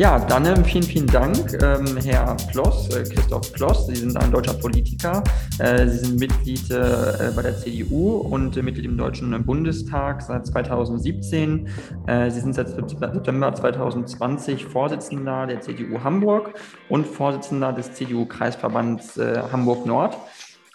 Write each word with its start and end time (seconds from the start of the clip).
Ja, 0.00 0.18
dann 0.18 0.64
vielen, 0.64 0.82
vielen 0.82 1.06
Dank, 1.08 1.62
ähm, 1.62 1.98
Herr 2.02 2.34
Ploss, 2.50 2.88
äh, 2.88 3.02
Christoph 3.02 3.52
Ploss. 3.52 3.86
Sie 3.86 3.96
sind 3.96 4.16
ein 4.16 4.32
deutscher 4.32 4.54
Politiker. 4.54 5.22
Äh, 5.58 5.88
Sie 5.88 5.98
sind 5.98 6.18
Mitglied 6.18 6.70
äh, 6.70 7.30
bei 7.36 7.42
der 7.42 7.58
CDU 7.58 8.12
und 8.12 8.56
äh, 8.56 8.62
Mitglied 8.62 8.86
im 8.86 8.96
Deutschen 8.96 9.44
Bundestag 9.44 10.22
seit 10.22 10.46
2017. 10.46 11.68
Äh, 12.06 12.30
Sie 12.30 12.40
sind 12.40 12.54
seit 12.54 12.70
September 12.70 13.54
2020 13.54 14.64
Vorsitzender 14.64 15.46
der 15.46 15.60
CDU 15.60 16.02
Hamburg 16.02 16.54
und 16.88 17.06
Vorsitzender 17.06 17.74
des 17.74 17.92
CDU-Kreisverbands 17.92 19.18
äh, 19.18 19.42
Hamburg 19.52 19.84
Nord. 19.84 20.16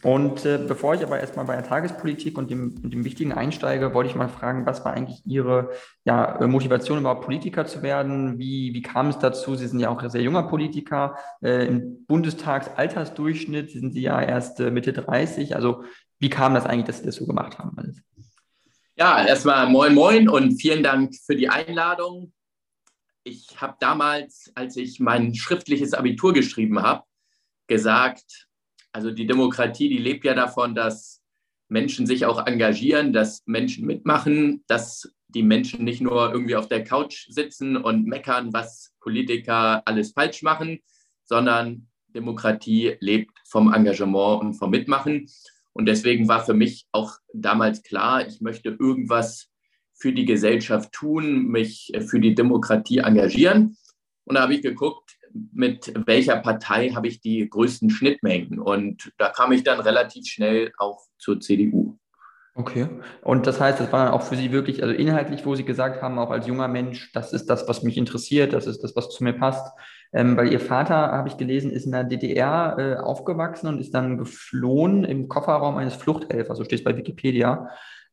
Und 0.05 0.45
äh, 0.45 0.59
bevor 0.59 0.93
ich 0.93 1.01
aber 1.01 1.19
erstmal 1.19 1.45
bei 1.45 1.55
der 1.55 1.67
Tagespolitik 1.67 2.37
und 2.37 2.51
dem, 2.51 2.91
dem 2.91 3.03
Wichtigen 3.03 3.33
einsteige, 3.33 3.95
wollte 3.95 4.11
ich 4.11 4.15
mal 4.15 4.29
fragen, 4.29 4.63
was 4.67 4.85
war 4.85 4.93
eigentlich 4.93 5.25
Ihre 5.25 5.71
ja, 6.03 6.41
äh, 6.41 6.45
Motivation, 6.45 6.99
überhaupt 6.99 7.25
Politiker 7.25 7.65
zu 7.65 7.81
werden? 7.81 8.37
Wie, 8.37 8.71
wie 8.75 8.83
kam 8.83 9.07
es 9.07 9.17
dazu? 9.17 9.55
Sie 9.55 9.65
sind 9.65 9.79
ja 9.79 9.89
auch 9.89 10.07
sehr 10.07 10.21
junger 10.21 10.43
Politiker 10.43 11.15
äh, 11.41 11.65
im 11.65 12.05
Bundestagsaltersdurchschnitt. 12.05 13.71
Sind 13.71 13.93
Sie 13.93 14.01
ja 14.01 14.21
erst 14.21 14.59
äh, 14.59 14.69
Mitte 14.69 14.93
30. 14.93 15.55
Also 15.55 15.85
wie 16.19 16.29
kam 16.29 16.53
das 16.53 16.67
eigentlich, 16.67 16.85
dass 16.85 16.99
Sie 16.99 17.05
das 17.07 17.15
so 17.15 17.25
gemacht 17.25 17.57
haben? 17.57 17.75
Alles? 17.75 17.99
Ja, 18.95 19.25
erstmal 19.25 19.67
moin 19.67 19.95
moin 19.95 20.29
und 20.29 20.61
vielen 20.61 20.83
Dank 20.83 21.15
für 21.15 21.35
die 21.35 21.49
Einladung. 21.49 22.31
Ich 23.23 23.59
habe 23.59 23.75
damals, 23.79 24.51
als 24.53 24.77
ich 24.77 24.99
mein 24.99 25.33
schriftliches 25.33 25.95
Abitur 25.95 26.31
geschrieben 26.31 26.83
habe, 26.83 27.01
gesagt, 27.65 28.45
also 28.95 29.11
die 29.11 29.27
Demokratie, 29.27 29.89
die 29.89 29.97
lebt 29.97 30.23
ja 30.23 30.33
davon, 30.33 30.73
dass 30.73 31.21
Menschen 31.67 32.07
sich 32.07 32.25
auch 32.25 32.47
engagieren, 32.47 33.11
dass 33.11 33.43
Menschen 33.45 33.85
mitmachen, 33.85 34.63
dass 34.67 35.11
die 35.27 35.43
Menschen 35.43 35.83
nicht 35.83 35.99
nur 35.99 36.31
irgendwie 36.31 36.55
auf 36.55 36.69
der 36.69 36.85
Couch 36.85 37.27
sitzen 37.27 37.75
und 37.75 38.07
meckern, 38.07 38.53
was 38.53 38.93
Politiker 39.01 39.85
alles 39.85 40.13
falsch 40.13 40.43
machen, 40.43 40.79
sondern 41.25 41.89
Demokratie 42.07 42.95
lebt 43.01 43.37
vom 43.45 43.73
Engagement 43.73 44.41
und 44.41 44.53
vom 44.53 44.69
Mitmachen. 44.69 45.27
Und 45.73 45.87
deswegen 45.87 46.29
war 46.29 46.45
für 46.45 46.53
mich 46.53 46.87
auch 46.93 47.17
damals 47.33 47.83
klar, 47.83 48.25
ich 48.25 48.39
möchte 48.39 48.69
irgendwas 48.79 49.49
für 49.93 50.13
die 50.13 50.23
Gesellschaft 50.23 50.93
tun, 50.93 51.47
mich 51.47 51.91
für 52.07 52.21
die 52.21 52.33
Demokratie 52.33 52.99
engagieren. 52.99 53.75
Und 54.23 54.35
da 54.35 54.43
habe 54.43 54.53
ich 54.53 54.61
geguckt, 54.61 55.14
mit 55.53 55.93
welcher 56.07 56.37
Partei 56.37 56.91
habe 56.91 57.07
ich 57.07 57.21
die 57.21 57.49
größten 57.49 57.89
Schnittmengen. 57.89 58.59
Und 58.59 59.11
da 59.17 59.29
kam 59.29 59.51
ich 59.51 59.63
dann 59.63 59.79
relativ 59.79 60.25
schnell 60.27 60.71
auch 60.77 61.01
zur 61.17 61.39
CDU. 61.39 61.97
Okay. 62.57 62.87
Und 63.21 63.47
das 63.47 63.59
heißt, 63.59 63.81
das 63.81 63.91
war 63.91 64.05
dann 64.05 64.13
auch 64.13 64.21
für 64.21 64.37
Sie 64.37 64.53
wirklich, 64.53 64.81
also 64.81 64.95
inhaltlich, 64.95 65.45
wo 65.45 65.55
Sie 65.55 65.65
gesagt 65.65 66.01
haben, 66.01 66.17
auch 66.17 66.31
als 66.31 66.47
junger 66.47 66.69
Mensch, 66.69 67.11
das 67.11 67.33
ist 67.33 67.47
das, 67.49 67.67
was 67.67 67.83
mich 67.83 67.97
interessiert, 67.97 68.53
das 68.53 68.65
ist 68.65 68.81
das, 68.81 68.95
was 68.95 69.09
zu 69.09 69.25
mir 69.25 69.33
passt. 69.33 69.75
Ähm, 70.13 70.37
weil 70.37 70.53
Ihr 70.53 70.61
Vater, 70.61 70.95
habe 70.95 71.27
ich 71.27 71.35
gelesen, 71.35 71.69
ist 71.69 71.85
in 71.85 71.91
der 71.91 72.05
DDR 72.05 72.77
äh, 72.79 72.95
aufgewachsen 72.95 73.67
und 73.67 73.81
ist 73.81 73.93
dann 73.93 74.17
geflohen 74.17 75.03
im 75.03 75.27
Kofferraum 75.27 75.75
eines 75.75 75.95
Fluchthelfers, 75.95 76.57
so 76.57 76.63
steht 76.63 76.79
es 76.79 76.85
bei 76.85 76.95
Wikipedia. 76.95 77.67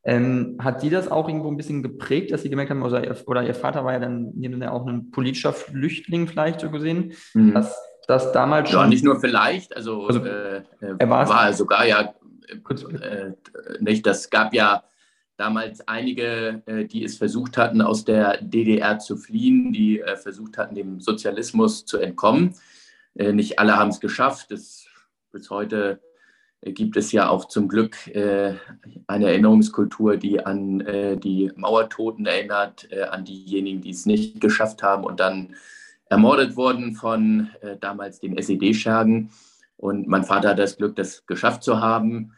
Ähm, 0.05 0.56
hat 0.58 0.81
Sie 0.81 0.91
das 0.91 1.11
auch 1.11 1.28
irgendwo 1.28 1.48
ein 1.48 1.56
bisschen 1.56 1.83
geprägt, 1.83 2.33
dass 2.33 2.42
Sie 2.42 2.50
gemerkt 2.50 2.70
haben, 2.70 2.83
oder 2.83 3.05
Ihr, 3.05 3.17
oder 3.27 3.45
Ihr 3.45 3.55
Vater 3.55 3.84
war 3.84 3.92
ja 3.92 4.00
dann 4.00 4.62
auch 4.64 4.86
ein 4.86 5.11
politischer 5.11 5.53
Flüchtling 5.53 6.27
vielleicht 6.27 6.61
so 6.61 6.70
gesehen, 6.70 7.12
mhm. 7.34 7.55
dass 7.55 7.77
das 8.08 8.33
damals 8.33 8.70
schon... 8.70 8.80
Ja, 8.80 8.86
nicht 8.89 9.05
nur 9.05 9.20
vielleicht, 9.20 9.77
also, 9.77 10.06
also 10.06 10.25
äh, 10.25 10.62
er 10.80 11.08
war 11.08 11.53
sogar 11.53 11.86
ja 11.86 12.14
äh, 12.50 13.33
nicht, 13.80 14.05
das 14.05 14.28
gab 14.28 14.53
ja 14.55 14.83
damals 15.36 15.86
einige, 15.89 16.62
äh, 16.67 16.84
die 16.84 17.05
es 17.05 17.17
versucht 17.19 17.56
hatten, 17.56 17.80
aus 17.80 18.05
der 18.05 18.42
DDR 18.42 18.98
zu 18.98 19.17
fliehen, 19.17 19.73
die 19.73 20.01
äh, 20.01 20.17
versucht 20.17 20.58
hatten, 20.58 20.74
dem 20.74 21.01
Sozialismus 21.01 21.84
zu 21.84 21.98
entkommen. 21.98 22.55
Äh, 23.14 23.33
nicht 23.33 23.58
alle 23.58 23.77
haben 23.77 23.90
es 23.90 24.01
geschafft. 24.01 24.51
Das 24.51 24.86
bis 25.33 25.51
heute 25.51 26.01
gibt 26.64 26.96
es 26.96 27.12
ja 27.12 27.28
auch 27.28 27.46
zum 27.46 27.68
Glück 27.68 28.06
äh, 28.14 28.55
eine 29.06 29.27
Erinnerungskultur, 29.27 30.17
die 30.17 30.45
an 30.45 30.80
äh, 30.80 31.17
die 31.17 31.50
Mauertoten 31.56 32.27
erinnert, 32.27 32.89
äh, 32.90 33.02
an 33.02 33.24
diejenigen, 33.24 33.80
die 33.80 33.90
es 33.90 34.06
nicht 34.06 34.40
geschafft 34.40 34.83
haben 34.83 35.05
und 35.05 35.20
dann 35.20 35.55
ermordet 36.08 36.56
wurden 36.56 36.95
von 36.95 37.51
äh, 37.62 37.77
damals 37.78 38.20
den 38.20 38.36
SED-Schergen. 38.36 39.30
Und 39.77 40.06
mein 40.06 40.24
Vater 40.24 40.51
hat 40.51 40.58
das 40.58 40.77
Glück, 40.77 40.95
das 40.95 41.27
geschafft 41.27 41.64
zu 41.64 41.80
haben. 41.80 42.33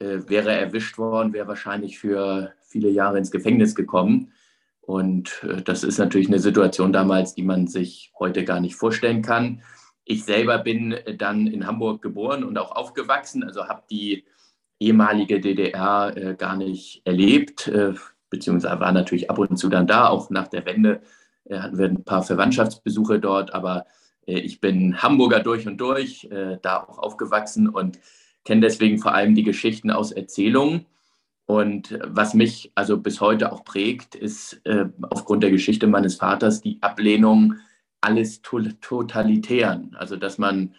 Äh, 0.00 0.20
wäre 0.26 0.50
er 0.50 0.60
erwischt 0.60 0.98
worden, 0.98 1.32
wäre 1.32 1.46
wahrscheinlich 1.46 1.98
für 1.98 2.52
viele 2.62 2.88
Jahre 2.88 3.18
ins 3.18 3.30
Gefängnis 3.30 3.74
gekommen. 3.74 4.32
Und 4.80 5.44
äh, 5.44 5.62
das 5.62 5.84
ist 5.84 5.98
natürlich 5.98 6.28
eine 6.28 6.40
Situation 6.40 6.92
damals, 6.92 7.34
die 7.34 7.42
man 7.42 7.68
sich 7.68 8.12
heute 8.18 8.44
gar 8.44 8.60
nicht 8.60 8.74
vorstellen 8.74 9.22
kann. 9.22 9.62
Ich 10.10 10.24
selber 10.24 10.56
bin 10.58 10.92
äh, 10.92 11.14
dann 11.14 11.46
in 11.46 11.66
Hamburg 11.66 12.00
geboren 12.00 12.42
und 12.42 12.56
auch 12.56 12.72
aufgewachsen, 12.72 13.44
also 13.44 13.68
habe 13.68 13.82
die 13.90 14.24
ehemalige 14.80 15.38
DDR 15.38 16.16
äh, 16.16 16.34
gar 16.34 16.56
nicht 16.56 17.02
erlebt, 17.04 17.68
äh, 17.68 17.92
beziehungsweise 18.30 18.80
war 18.80 18.92
natürlich 18.92 19.30
ab 19.30 19.38
und 19.38 19.58
zu 19.58 19.68
dann 19.68 19.86
da. 19.86 20.08
Auch 20.08 20.30
nach 20.30 20.48
der 20.48 20.64
Wende 20.64 21.02
äh, 21.44 21.58
hatten 21.58 21.76
wir 21.76 21.86
ein 21.86 22.04
paar 22.04 22.22
Verwandtschaftsbesuche 22.22 23.20
dort, 23.20 23.52
aber 23.52 23.84
äh, 24.26 24.38
ich 24.38 24.62
bin 24.62 25.02
Hamburger 25.02 25.40
durch 25.40 25.66
und 25.66 25.76
durch, 25.76 26.24
äh, 26.30 26.56
da 26.62 26.84
auch 26.84 26.98
aufgewachsen 26.98 27.68
und 27.68 27.98
kenne 28.46 28.62
deswegen 28.62 28.98
vor 28.98 29.12
allem 29.12 29.34
die 29.34 29.44
Geschichten 29.44 29.90
aus 29.90 30.10
Erzählungen. 30.10 30.86
Und 31.44 31.98
was 32.02 32.32
mich 32.32 32.72
also 32.74 32.96
bis 32.96 33.20
heute 33.20 33.52
auch 33.52 33.64
prägt, 33.64 34.14
ist 34.14 34.60
aufgrund 35.08 35.42
der 35.42 35.50
Geschichte 35.50 35.86
meines 35.86 36.16
Vaters 36.16 36.60
die 36.60 36.76
Ablehnung 36.82 37.54
alles 38.00 38.42
totalitären. 38.42 39.94
Also 39.96 40.16
dass 40.16 40.38
man 40.38 40.74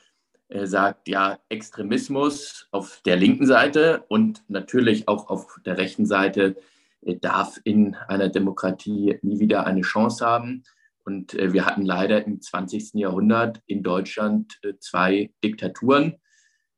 äh, 0.49 0.65
sagt, 0.65 1.07
ja, 1.07 1.39
Extremismus 1.49 2.67
auf 2.71 3.01
der 3.05 3.17
linken 3.17 3.45
Seite 3.45 4.03
und 4.07 4.43
natürlich 4.47 5.07
auch 5.07 5.29
auf 5.29 5.59
der 5.63 5.77
rechten 5.77 6.07
Seite 6.07 6.55
äh, 7.01 7.15
darf 7.15 7.59
in 7.63 7.95
einer 8.07 8.29
Demokratie 8.29 9.19
nie 9.21 9.39
wieder 9.39 9.67
eine 9.67 9.81
Chance 9.81 10.25
haben. 10.25 10.63
Und 11.05 11.35
äh, 11.35 11.53
wir 11.53 11.65
hatten 11.65 11.85
leider 11.85 12.25
im 12.25 12.41
20. 12.41 12.95
Jahrhundert 12.95 13.61
in 13.67 13.83
Deutschland 13.83 14.59
zwei 14.79 15.31
Diktaturen. 15.43 16.15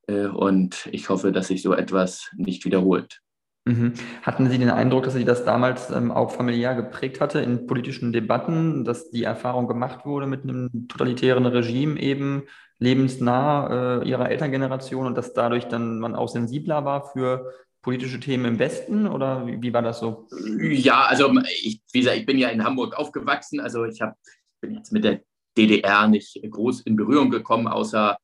Und 0.07 0.89
ich 0.91 1.07
hoffe, 1.07 1.31
dass 1.31 1.47
sich 1.47 1.61
so 1.61 1.73
etwas 1.73 2.31
nicht 2.35 2.65
wiederholt. 2.65 3.21
Mhm. 3.65 3.93
Hatten 4.23 4.49
Sie 4.49 4.57
den 4.57 4.71
Eindruck, 4.71 5.03
dass 5.03 5.13
Sie 5.13 5.25
das 5.25 5.45
damals 5.45 5.91
ähm, 5.91 6.11
auch 6.11 6.31
familiär 6.31 6.73
geprägt 6.73 7.21
hatte 7.21 7.41
in 7.41 7.67
politischen 7.67 8.11
Debatten, 8.11 8.83
dass 8.83 9.11
die 9.11 9.23
Erfahrung 9.23 9.67
gemacht 9.67 10.05
wurde 10.05 10.25
mit 10.25 10.43
einem 10.43 10.87
totalitären 10.87 11.45
Regime 11.45 11.99
eben 11.99 12.43
lebensnah 12.79 14.01
äh, 14.01 14.09
Ihrer 14.09 14.31
Elterngeneration 14.31 15.05
und 15.05 15.15
dass 15.15 15.33
dadurch 15.33 15.67
dann 15.67 15.99
man 15.99 16.15
auch 16.15 16.27
sensibler 16.27 16.85
war 16.85 17.11
für 17.11 17.53
politische 17.83 18.19
Themen 18.19 18.45
im 18.45 18.59
Westen 18.59 19.07
oder 19.07 19.45
wie, 19.45 19.61
wie 19.61 19.73
war 19.73 19.83
das 19.83 19.99
so? 19.99 20.27
Ja, 20.59 21.05
also 21.05 21.31
ich, 21.61 21.81
wie 21.93 21.99
gesagt, 21.99 22.17
ich 22.17 22.25
bin 22.25 22.39
ja 22.39 22.49
in 22.49 22.63
Hamburg 22.63 22.95
aufgewachsen, 22.95 23.59
also 23.59 23.85
ich 23.85 24.01
hab, 24.01 24.15
bin 24.59 24.73
jetzt 24.73 24.91
mit 24.91 25.03
der 25.03 25.21
DDR 25.57 26.07
nicht 26.07 26.39
groß 26.49 26.81
in 26.81 26.95
Berührung 26.95 27.29
gekommen, 27.29 27.67
außer 27.67 28.17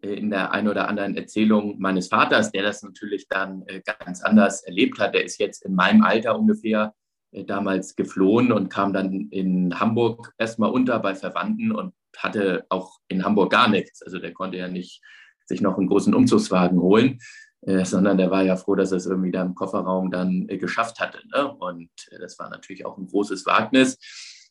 in 0.00 0.30
der 0.30 0.52
einen 0.52 0.68
oder 0.68 0.88
anderen 0.88 1.16
Erzählung 1.16 1.76
meines 1.78 2.08
Vaters, 2.08 2.52
der 2.52 2.62
das 2.62 2.82
natürlich 2.82 3.26
dann 3.28 3.62
äh, 3.66 3.82
ganz 3.84 4.22
anders 4.22 4.62
erlebt 4.62 4.98
hat. 4.98 5.14
Der 5.14 5.24
ist 5.24 5.38
jetzt 5.38 5.64
in 5.64 5.74
meinem 5.74 6.02
Alter 6.02 6.38
ungefähr 6.38 6.94
äh, 7.32 7.44
damals 7.44 7.96
geflohen 7.96 8.52
und 8.52 8.68
kam 8.68 8.92
dann 8.92 9.28
in 9.30 9.78
Hamburg 9.78 10.32
erstmal 10.38 10.70
unter 10.70 10.98
bei 11.00 11.14
Verwandten 11.14 11.72
und 11.72 11.94
hatte 12.16 12.64
auch 12.68 12.98
in 13.08 13.24
Hamburg 13.24 13.50
gar 13.50 13.68
nichts. 13.68 14.02
Also 14.02 14.18
der 14.18 14.32
konnte 14.32 14.58
ja 14.58 14.68
nicht 14.68 15.02
sich 15.46 15.60
noch 15.60 15.78
einen 15.78 15.88
großen 15.88 16.14
Umzugswagen 16.14 16.80
holen, 16.80 17.18
sondern 17.62 18.18
der 18.18 18.30
war 18.30 18.42
ja 18.42 18.56
froh, 18.56 18.74
dass 18.74 18.92
er 18.92 18.98
es 18.98 19.06
irgendwie 19.06 19.30
da 19.30 19.42
im 19.42 19.54
Kofferraum 19.54 20.10
dann 20.10 20.46
geschafft 20.46 21.00
hatte. 21.00 21.20
Ne? 21.28 21.50
Und 21.50 21.90
das 22.20 22.38
war 22.38 22.50
natürlich 22.50 22.84
auch 22.84 22.98
ein 22.98 23.06
großes 23.06 23.46
Wagnis. 23.46 23.98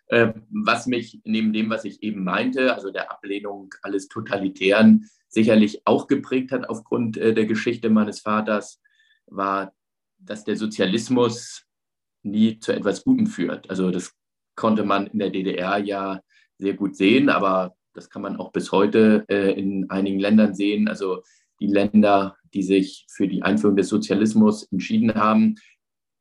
Was 0.09 0.87
mich 0.87 1.19
neben 1.25 1.51
dem, 1.51 1.69
was 1.69 1.85
ich 1.85 2.01
eben 2.01 2.23
meinte, 2.23 2.73
also 2.73 2.91
der 2.91 3.11
Ablehnung 3.11 3.73
alles 3.81 4.07
Totalitären, 4.07 5.09
sicherlich 5.27 5.81
auch 5.85 6.07
geprägt 6.07 6.51
hat 6.51 6.69
aufgrund 6.69 7.17
äh, 7.17 7.33
der 7.33 7.45
Geschichte 7.45 7.89
meines 7.89 8.21
Vaters, 8.21 8.81
war, 9.25 9.73
dass 10.17 10.45
der 10.45 10.55
Sozialismus 10.55 11.65
nie 12.23 12.59
zu 12.59 12.71
etwas 12.73 13.03
Gutem 13.03 13.27
führt. 13.27 13.69
Also 13.69 13.91
das 13.91 14.13
konnte 14.55 14.83
man 14.83 15.07
in 15.07 15.19
der 15.19 15.29
DDR 15.29 15.77
ja 15.77 16.21
sehr 16.57 16.73
gut 16.73 16.95
sehen, 16.95 17.29
aber 17.29 17.75
das 17.93 18.09
kann 18.09 18.21
man 18.21 18.37
auch 18.37 18.51
bis 18.51 18.71
heute 18.71 19.25
äh, 19.27 19.51
in 19.59 19.89
einigen 19.89 20.19
Ländern 20.19 20.55
sehen. 20.55 20.87
Also 20.87 21.23
die 21.59 21.67
Länder, 21.67 22.37
die 22.53 22.63
sich 22.63 23.05
für 23.09 23.27
die 23.27 23.43
Einführung 23.43 23.75
des 23.75 23.89
Sozialismus 23.89 24.63
entschieden 24.71 25.15
haben, 25.15 25.55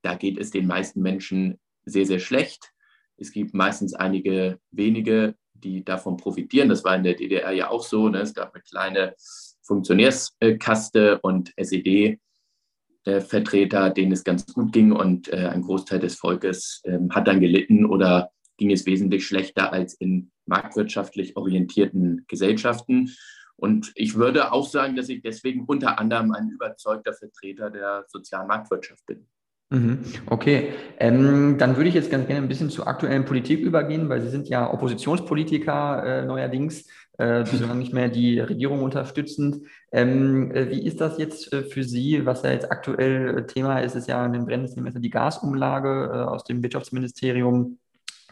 da 0.02 0.14
geht 0.14 0.38
es 0.38 0.50
den 0.50 0.66
meisten 0.66 1.00
Menschen 1.02 1.58
sehr, 1.84 2.06
sehr 2.06 2.18
schlecht. 2.18 2.72
Es 3.16 3.32
gibt 3.32 3.54
meistens 3.54 3.94
einige 3.94 4.58
wenige, 4.70 5.34
die 5.54 5.84
davon 5.84 6.16
profitieren. 6.16 6.68
Das 6.68 6.84
war 6.84 6.94
in 6.96 7.04
der 7.04 7.14
DDR 7.14 7.52
ja 7.52 7.70
auch 7.70 7.82
so. 7.82 8.08
Ne? 8.08 8.20
Es 8.20 8.34
gab 8.34 8.54
eine 8.54 8.62
kleine 8.62 9.14
Funktionärskaste 9.62 11.18
und 11.20 11.52
SED-Vertreter, 11.56 13.90
denen 13.90 14.12
es 14.12 14.24
ganz 14.24 14.52
gut 14.52 14.72
ging 14.72 14.92
und 14.92 15.32
äh, 15.32 15.48
ein 15.48 15.62
Großteil 15.62 15.98
des 15.98 16.16
Volkes 16.16 16.82
ähm, 16.84 17.08
hat 17.12 17.26
dann 17.26 17.40
gelitten 17.40 17.86
oder 17.86 18.30
ging 18.58 18.70
es 18.70 18.86
wesentlich 18.86 19.26
schlechter 19.26 19.72
als 19.72 19.94
in 19.94 20.30
marktwirtschaftlich 20.46 21.36
orientierten 21.36 22.24
Gesellschaften. 22.28 23.10
Und 23.56 23.92
ich 23.94 24.16
würde 24.16 24.52
auch 24.52 24.68
sagen, 24.68 24.96
dass 24.96 25.08
ich 25.08 25.22
deswegen 25.22 25.64
unter 25.64 25.98
anderem 25.98 26.32
ein 26.32 26.50
überzeugter 26.50 27.14
Vertreter 27.14 27.70
der 27.70 28.04
sozialen 28.08 28.48
Marktwirtschaft 28.48 29.06
bin. 29.06 29.26
Mhm. 29.70 30.04
Okay, 30.30 30.74
ähm, 31.00 31.56
dann 31.58 31.76
würde 31.76 31.88
ich 31.88 31.94
jetzt 31.96 32.10
ganz 32.10 32.26
gerne 32.28 32.40
ein 32.40 32.48
bisschen 32.48 32.70
zur 32.70 32.86
aktuellen 32.86 33.24
Politik 33.24 33.60
übergehen, 33.60 34.08
weil 34.08 34.20
Sie 34.20 34.28
sind 34.28 34.48
ja 34.48 34.72
Oppositionspolitiker 34.72 36.04
äh, 36.04 36.24
neuerdings, 36.24 36.86
äh, 37.18 37.44
solange 37.44 37.80
nicht 37.80 37.92
mehr 37.92 38.08
die 38.08 38.38
Regierung 38.38 38.84
unterstützend. 38.84 39.66
Ähm, 39.90 40.52
äh, 40.52 40.70
wie 40.70 40.86
ist 40.86 41.00
das 41.00 41.18
jetzt 41.18 41.52
äh, 41.52 41.64
für 41.64 41.82
Sie, 41.82 42.24
was 42.24 42.44
ja 42.44 42.52
jetzt 42.52 42.70
aktuell 42.70 43.38
äh, 43.38 43.46
Thema 43.46 43.80
ist, 43.80 43.96
ist 43.96 44.06
ja 44.06 44.24
in 44.24 44.34
den 44.34 44.46
brennendsten 44.46 44.84
Messer 44.84 45.00
die 45.00 45.10
Gasumlage 45.10 46.10
äh, 46.12 46.16
aus 46.18 46.44
dem 46.44 46.62
Wirtschaftsministerium 46.62 47.78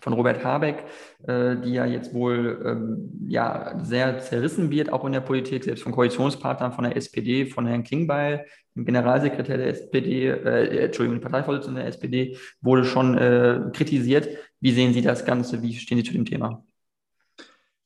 von 0.04 0.12
Robert 0.12 0.44
Habeck, 0.44 0.84
äh, 1.26 1.56
die 1.56 1.72
ja 1.72 1.86
jetzt 1.86 2.14
wohl 2.14 2.62
ähm, 2.64 3.26
ja, 3.26 3.76
sehr 3.82 4.20
zerrissen 4.20 4.70
wird, 4.70 4.92
auch 4.92 5.04
in 5.04 5.12
der 5.12 5.20
Politik, 5.20 5.64
selbst 5.64 5.82
von 5.82 5.92
Koalitionspartnern 5.92 6.72
von 6.72 6.84
der 6.84 6.96
SPD, 6.96 7.46
von 7.46 7.66
Herrn 7.66 7.82
Klingbeil, 7.82 8.44
Generalsekretär 8.74 9.56
der 9.56 9.68
SPD, 9.68 10.28
äh, 10.28 10.84
Entschuldigung, 10.86 11.20
Parteivorsitzender 11.20 11.82
der 11.82 11.88
SPD, 11.90 12.36
wurde 12.60 12.84
schon 12.84 13.16
äh, 13.16 13.70
kritisiert. 13.72 14.28
Wie 14.60 14.72
sehen 14.72 14.92
Sie 14.92 15.02
das 15.02 15.24
Ganze? 15.24 15.62
Wie 15.62 15.74
stehen 15.74 15.98
Sie 15.98 16.04
zu 16.04 16.12
dem 16.12 16.24
Thema? 16.24 16.64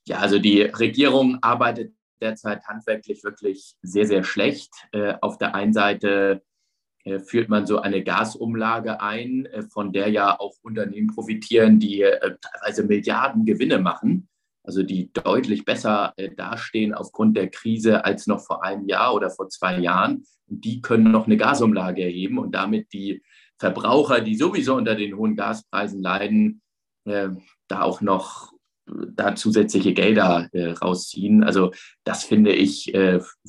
Ja, 0.07 0.17
also 0.17 0.39
die 0.39 0.61
Regierung 0.61 1.37
arbeitet 1.41 1.93
derzeit 2.21 2.65
handwerklich 2.67 3.23
wirklich 3.23 3.75
sehr, 3.81 4.05
sehr 4.05 4.23
schlecht. 4.23 4.71
Äh, 4.91 5.13
auf 5.21 5.37
der 5.37 5.55
einen 5.55 5.73
Seite 5.73 6.41
äh, 7.03 7.19
führt 7.19 7.49
man 7.49 7.65
so 7.65 7.79
eine 7.79 8.03
Gasumlage 8.03 9.01
ein, 9.01 9.45
äh, 9.45 9.63
von 9.63 9.93
der 9.93 10.09
ja 10.09 10.39
auch 10.39 10.55
Unternehmen 10.61 11.07
profitieren, 11.07 11.79
die 11.79 12.01
äh, 12.01 12.35
teilweise 12.41 12.83
Milliarden 12.83 13.45
Gewinne 13.45 13.79
machen, 13.79 14.27
also 14.63 14.83
die 14.83 15.11
deutlich 15.13 15.65
besser 15.65 16.13
dastehen 16.35 16.93
aufgrund 16.93 17.37
der 17.37 17.49
Krise 17.49 18.05
als 18.05 18.27
noch 18.27 18.45
vor 18.45 18.63
einem 18.63 18.87
Jahr 18.87 19.15
oder 19.15 19.29
vor 19.29 19.49
zwei 19.49 19.79
Jahren. 19.79 20.25
Die 20.49 20.81
können 20.81 21.11
noch 21.11 21.25
eine 21.25 21.37
Gasumlage 21.37 22.03
erheben 22.03 22.37
und 22.37 22.53
damit 22.53 22.91
die 22.93 23.23
Verbraucher, 23.57 24.21
die 24.21 24.35
sowieso 24.35 24.75
unter 24.75 24.95
den 24.95 25.15
hohen 25.15 25.35
Gaspreisen 25.35 26.01
leiden, 26.01 26.61
da 27.03 27.81
auch 27.81 28.01
noch 28.01 28.53
da 28.85 29.35
zusätzliche 29.35 29.93
Gelder 29.93 30.49
rausziehen. 30.81 31.43
Also 31.43 31.71
das 32.05 32.23
finde 32.23 32.53
ich 32.53 32.93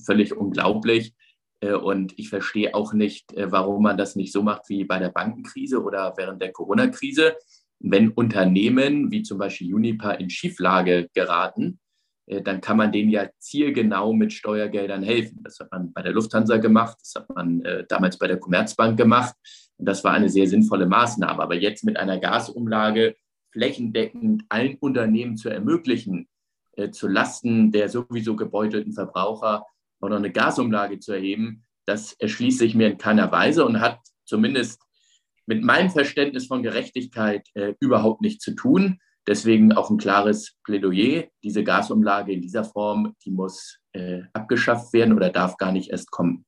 völlig 0.05 0.37
unglaublich. 0.37 1.14
Äh, 1.61 1.75
und 1.75 2.19
ich 2.19 2.29
verstehe 2.29 2.75
auch 2.75 2.93
nicht, 2.93 3.32
äh, 3.35 3.52
warum 3.52 3.82
man 3.82 3.99
das 3.99 4.17
nicht 4.17 4.32
so 4.32 4.43
macht 4.43 4.69
wie 4.69 4.85
bei 4.85 4.99
der 4.99 5.11
Bankenkrise 5.11 5.82
oder 5.82 6.14
während 6.17 6.43
der 6.43 6.52
Corona-Krise. 6.52 7.37
Wenn 7.79 8.11
Unternehmen 8.11 9.11
wie 9.11 9.23
zum 9.23 9.38
Beispiel 9.38 9.75
Unipa 9.75 10.12
in 10.12 10.31
Schieflage 10.31 11.08
geraten, 11.14 11.64
äh, 11.64 11.89
dann 12.44 12.61
kann 12.61 12.77
man 12.77 12.93
denen 12.93 13.11
ja 13.11 13.29
zielgenau 13.38 14.12
mit 14.12 14.32
Steuergeldern 14.32 15.03
helfen. 15.03 15.41
Das 15.43 15.59
hat 15.59 15.73
man 15.73 15.93
bei 15.93 16.03
der 16.03 16.12
Lufthansa 16.12 16.59
gemacht, 16.59 16.97
das 17.00 17.15
hat 17.17 17.29
man 17.35 17.62
damals 17.88 18.19
bei 18.19 18.29
der 18.29 18.38
Commerzbank 18.38 18.97
gemacht. 18.97 19.35
Und 19.77 19.87
das 19.87 20.05
war 20.05 20.12
eine 20.12 20.29
sehr 20.29 20.47
sinnvolle 20.47 20.87
Maßnahme. 20.87 21.43
Aber 21.43 21.56
jetzt 21.56 21.85
mit 21.85 21.97
einer 21.97 22.19
Gasumlage 22.19 23.17
flächendeckend 23.50 24.44
allen 24.49 24.77
Unternehmen 24.77 25.37
zu 25.37 25.49
ermöglichen, 25.49 26.29
zu 26.93 27.09
Lasten 27.09 27.73
der 27.73 27.88
sowieso 27.88 28.37
gebeutelten 28.37 28.93
Verbraucher, 28.93 29.67
oder 30.00 30.17
eine 30.17 30.31
Gasumlage 30.31 30.99
zu 30.99 31.12
erheben, 31.12 31.65
das 31.87 32.12
erschließt 32.15 32.59
sich 32.59 32.75
mir 32.75 32.88
in 32.88 32.99
keiner 32.99 33.31
Weise 33.33 33.65
und 33.65 33.81
hat 33.81 34.00
zumindest 34.25 34.81
mit 35.47 35.62
meinem 35.62 35.91
Verständnis 35.91 36.47
von 36.47 36.62
Gerechtigkeit 36.62 37.49
äh, 37.55 37.75
überhaupt 37.81 38.21
nichts 38.21 38.44
zu 38.44 38.55
tun. 38.55 39.00
Deswegen 39.26 39.72
auch 39.72 39.90
ein 39.90 39.99
klares 39.99 40.56
Plädoyer. 40.64 41.25
Diese 41.43 41.62
Gasumlage 41.62 42.32
in 42.32 42.40
dieser 42.40 42.64
Form, 42.64 43.14
die 43.25 43.31
muss 43.31 43.78
äh, 43.93 44.22
abgeschafft 44.32 44.93
werden 44.93 45.14
oder 45.14 45.31
darf 45.31 45.56
gar 45.56 45.72
nicht 45.72 45.90
erst 45.90 46.11
kommen. 46.11 46.44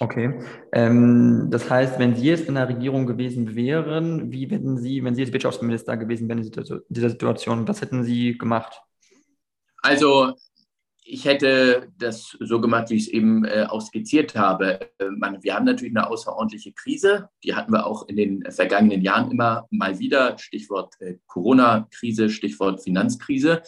Okay. 0.00 0.40
Ähm, 0.72 1.48
das 1.50 1.70
heißt, 1.70 1.98
wenn 1.98 2.16
Sie 2.16 2.26
jetzt 2.26 2.48
in 2.48 2.54
der 2.54 2.68
Regierung 2.68 3.06
gewesen 3.06 3.54
wären, 3.54 4.32
wie 4.32 4.46
hätten 4.46 4.76
Sie, 4.76 5.04
wenn 5.04 5.14
Sie 5.14 5.22
jetzt 5.22 5.32
Wirtschaftsminister 5.32 5.96
gewesen 5.96 6.28
wären 6.28 6.38
in 6.42 6.50
dieser 6.88 7.10
Situation, 7.10 7.68
was 7.68 7.80
hätten 7.80 8.02
Sie 8.02 8.36
gemacht? 8.36 8.80
Also 9.82 10.34
ich 11.06 11.26
hätte 11.26 11.92
das 11.98 12.36
so 12.40 12.60
gemacht, 12.60 12.88
wie 12.88 12.94
ich 12.94 13.08
es 13.08 13.08
eben 13.08 13.44
äh, 13.44 13.66
auch 13.68 13.82
skizziert 13.82 14.34
habe. 14.34 14.80
Äh, 14.98 15.10
man, 15.10 15.42
wir 15.42 15.54
haben 15.54 15.66
natürlich 15.66 15.94
eine 15.94 16.08
außerordentliche 16.08 16.72
Krise. 16.72 17.28
Die 17.44 17.54
hatten 17.54 17.72
wir 17.72 17.86
auch 17.86 18.08
in 18.08 18.16
den 18.16 18.50
vergangenen 18.50 19.02
Jahren 19.02 19.30
immer 19.30 19.66
mal 19.70 19.98
wieder. 19.98 20.38
Stichwort 20.38 20.94
äh, 21.00 21.18
Corona-Krise, 21.26 22.30
Stichwort 22.30 22.82
Finanzkrise. 22.82 23.62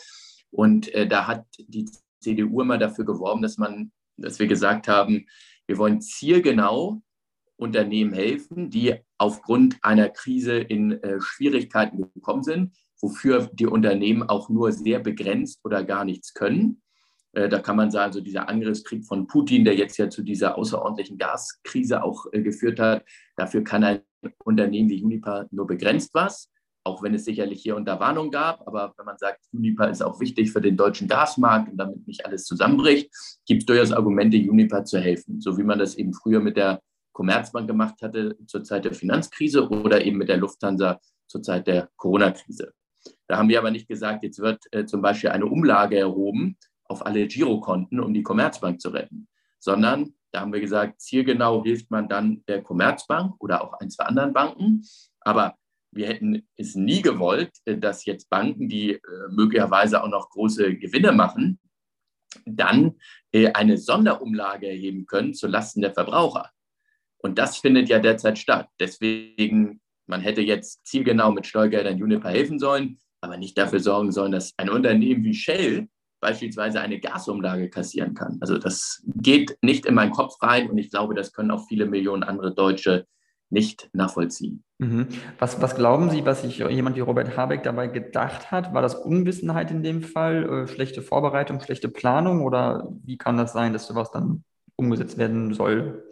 Und 0.50 0.92
äh, 0.94 1.06
da 1.06 1.26
hat 1.26 1.44
die 1.58 1.90
CDU 2.20 2.62
immer 2.62 2.78
dafür 2.78 3.04
geworben, 3.04 3.42
dass 3.42 3.58
man, 3.58 3.92
dass 4.16 4.38
wir 4.38 4.46
gesagt 4.46 4.88
haben, 4.88 5.26
wir 5.66 5.76
wollen 5.76 6.00
zielgenau 6.00 7.02
Unternehmen 7.56 8.14
helfen, 8.14 8.70
die 8.70 8.94
aufgrund 9.18 9.76
einer 9.82 10.08
Krise 10.08 10.56
in 10.56 11.02
äh, 11.02 11.20
Schwierigkeiten 11.20 12.10
gekommen 12.14 12.42
sind, 12.42 12.74
wofür 13.00 13.50
die 13.52 13.66
Unternehmen 13.66 14.22
auch 14.22 14.48
nur 14.48 14.72
sehr 14.72 15.00
begrenzt 15.00 15.60
oder 15.64 15.84
gar 15.84 16.06
nichts 16.06 16.32
können. 16.32 16.80
Äh, 17.36 17.50
da 17.50 17.58
kann 17.58 17.76
man 17.76 17.90
sagen, 17.90 18.14
so 18.14 18.20
dieser 18.20 18.48
Angriffskrieg 18.48 19.04
von 19.04 19.26
Putin, 19.26 19.64
der 19.64 19.76
jetzt 19.76 19.98
ja 19.98 20.08
zu 20.08 20.22
dieser 20.22 20.56
außerordentlichen 20.56 21.18
Gaskrise 21.18 22.02
auch 22.02 22.24
äh, 22.32 22.40
geführt 22.40 22.80
hat, 22.80 23.04
dafür 23.36 23.62
kann 23.62 23.84
ein 23.84 24.00
Unternehmen 24.42 24.88
wie 24.88 25.02
Unipa 25.02 25.44
nur 25.50 25.66
begrenzt 25.66 26.14
was, 26.14 26.50
auch 26.82 27.02
wenn 27.02 27.12
es 27.12 27.26
sicherlich 27.26 27.60
hier 27.60 27.76
unter 27.76 28.00
Warnung 28.00 28.30
gab. 28.30 28.66
Aber 28.66 28.94
wenn 28.96 29.04
man 29.04 29.18
sagt, 29.18 29.42
Unipa 29.52 29.84
ist 29.84 30.02
auch 30.02 30.18
wichtig 30.18 30.50
für 30.50 30.62
den 30.62 30.78
deutschen 30.78 31.08
Gasmarkt 31.08 31.70
und 31.70 31.76
damit 31.76 32.06
nicht 32.06 32.24
alles 32.24 32.44
zusammenbricht, 32.44 33.10
gibt 33.44 33.62
es 33.62 33.66
durchaus 33.66 33.92
Argumente, 33.92 34.38
Unipa 34.38 34.82
zu 34.84 34.98
helfen. 34.98 35.38
So 35.38 35.58
wie 35.58 35.64
man 35.64 35.78
das 35.78 35.96
eben 35.96 36.14
früher 36.14 36.40
mit 36.40 36.56
der 36.56 36.80
Commerzbank 37.12 37.68
gemacht 37.68 38.00
hatte 38.00 38.38
zur 38.46 38.64
Zeit 38.64 38.86
der 38.86 38.94
Finanzkrise 38.94 39.68
oder 39.68 40.02
eben 40.02 40.16
mit 40.16 40.30
der 40.30 40.38
Lufthansa 40.38 41.00
zur 41.26 41.42
Zeit 41.42 41.66
der 41.66 41.90
Corona-Krise. 41.96 42.72
Da 43.26 43.36
haben 43.36 43.50
wir 43.50 43.58
aber 43.58 43.70
nicht 43.70 43.88
gesagt, 43.88 44.22
jetzt 44.22 44.38
wird 44.38 44.64
äh, 44.70 44.86
zum 44.86 45.02
Beispiel 45.02 45.30
eine 45.30 45.46
Umlage 45.46 45.98
erhoben, 45.98 46.56
auf 46.88 47.04
alle 47.04 47.26
Girokonten, 47.26 48.00
um 48.00 48.12
die 48.14 48.22
Commerzbank 48.22 48.80
zu 48.80 48.90
retten, 48.90 49.28
sondern 49.58 50.14
da 50.32 50.42
haben 50.42 50.52
wir 50.52 50.60
gesagt, 50.60 51.00
zielgenau 51.00 51.62
hilft 51.62 51.90
man 51.90 52.08
dann 52.08 52.44
der 52.46 52.62
Commerzbank 52.62 53.36
oder 53.38 53.64
auch 53.64 53.72
ein, 53.80 53.88
zwei 53.88 54.04
anderen 54.04 54.34
Banken. 54.34 54.82
Aber 55.20 55.56
wir 55.92 56.08
hätten 56.08 56.46
es 56.56 56.74
nie 56.74 57.00
gewollt, 57.00 57.52
äh, 57.64 57.78
dass 57.78 58.04
jetzt 58.04 58.28
Banken, 58.28 58.68
die 58.68 58.92
äh, 58.92 59.00
möglicherweise 59.30 60.02
auch 60.02 60.08
noch 60.08 60.28
große 60.28 60.76
Gewinne 60.76 61.12
machen, 61.12 61.58
dann 62.44 62.96
äh, 63.32 63.52
eine 63.52 63.78
Sonderumlage 63.78 64.68
erheben 64.68 65.06
können 65.06 65.32
zulasten 65.32 65.80
der 65.80 65.94
Verbraucher. 65.94 66.50
Und 67.18 67.38
das 67.38 67.56
findet 67.56 67.88
ja 67.88 67.98
derzeit 67.98 68.38
statt. 68.38 68.68
Deswegen, 68.78 69.80
man 70.06 70.20
hätte 70.20 70.42
jetzt 70.42 70.86
zielgenau 70.86 71.32
mit 71.32 71.46
Steuergeldern 71.46 71.98
Juniper 71.98 72.28
helfen 72.28 72.58
sollen, 72.58 72.98
aber 73.20 73.38
nicht 73.38 73.56
dafür 73.56 73.80
sorgen 73.80 74.12
sollen, 74.12 74.32
dass 74.32 74.52
ein 74.58 74.68
Unternehmen 74.68 75.24
wie 75.24 75.34
Shell 75.34 75.88
beispielsweise 76.26 76.80
eine 76.80 76.98
Gasumlage 76.98 77.70
kassieren 77.70 78.14
kann. 78.14 78.38
Also 78.40 78.58
das 78.58 79.00
geht 79.06 79.56
nicht 79.62 79.86
in 79.86 79.94
meinen 79.94 80.10
Kopf 80.10 80.42
rein 80.42 80.68
und 80.68 80.76
ich 80.76 80.90
glaube, 80.90 81.14
das 81.14 81.32
können 81.32 81.52
auch 81.52 81.68
viele 81.68 81.86
Millionen 81.86 82.24
andere 82.24 82.52
Deutsche 82.52 83.06
nicht 83.48 83.88
nachvollziehen. 83.92 84.64
Mhm. 84.78 85.06
Was, 85.38 85.62
was 85.62 85.76
glauben 85.76 86.10
Sie, 86.10 86.26
was 86.26 86.42
sich 86.42 86.58
jemand 86.58 86.96
wie 86.96 87.00
Robert 87.00 87.36
Habeck 87.36 87.62
dabei 87.62 87.86
gedacht 87.86 88.50
hat? 88.50 88.74
War 88.74 88.82
das 88.82 88.96
Unwissenheit 88.96 89.70
in 89.70 89.84
dem 89.84 90.02
Fall, 90.02 90.48
äh, 90.48 90.66
schlechte 90.66 91.00
Vorbereitung, 91.00 91.60
schlechte 91.60 91.88
Planung 91.88 92.42
oder 92.42 92.88
wie 93.04 93.18
kann 93.18 93.36
das 93.36 93.52
sein, 93.52 93.72
dass 93.72 93.86
sowas 93.86 94.10
dann 94.10 94.42
umgesetzt 94.74 95.18
werden 95.18 95.54
soll? 95.54 96.02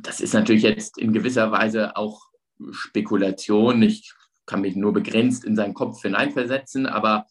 Das 0.00 0.22
ist 0.22 0.32
natürlich 0.32 0.62
jetzt 0.62 0.96
in 0.96 1.12
gewisser 1.12 1.52
Weise 1.52 1.94
auch 1.94 2.22
Spekulation. 2.70 3.82
Ich 3.82 4.14
kann 4.46 4.62
mich 4.62 4.76
nur 4.76 4.94
begrenzt 4.94 5.44
in 5.44 5.56
seinen 5.56 5.74
Kopf 5.74 6.00
hineinversetzen, 6.00 6.86
aber 6.86 7.26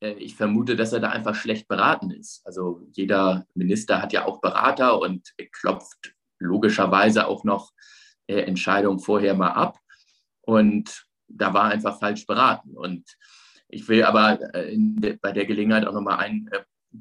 ich 0.00 0.36
vermute, 0.36 0.76
dass 0.76 0.92
er 0.92 1.00
da 1.00 1.10
einfach 1.10 1.34
schlecht 1.34 1.68
beraten 1.68 2.10
ist. 2.10 2.42
Also 2.44 2.86
jeder 2.92 3.46
Minister 3.54 4.00
hat 4.00 4.12
ja 4.12 4.26
auch 4.26 4.40
Berater 4.40 5.00
und 5.00 5.34
klopft 5.52 6.14
logischerweise 6.38 7.26
auch 7.26 7.44
noch 7.44 7.72
äh, 8.28 8.42
Entscheidungen 8.42 9.00
vorher 9.00 9.34
mal 9.34 9.52
ab. 9.52 9.78
Und 10.42 11.04
da 11.26 11.52
war 11.52 11.64
einfach 11.64 11.98
falsch 11.98 12.26
beraten. 12.26 12.76
Und 12.76 13.04
ich 13.68 13.88
will 13.88 14.04
aber 14.04 14.54
äh, 14.54 14.76
bei 15.20 15.32
der 15.32 15.46
Gelegenheit 15.46 15.86
auch 15.86 15.92
nochmal 15.92 16.18
einen 16.18 16.48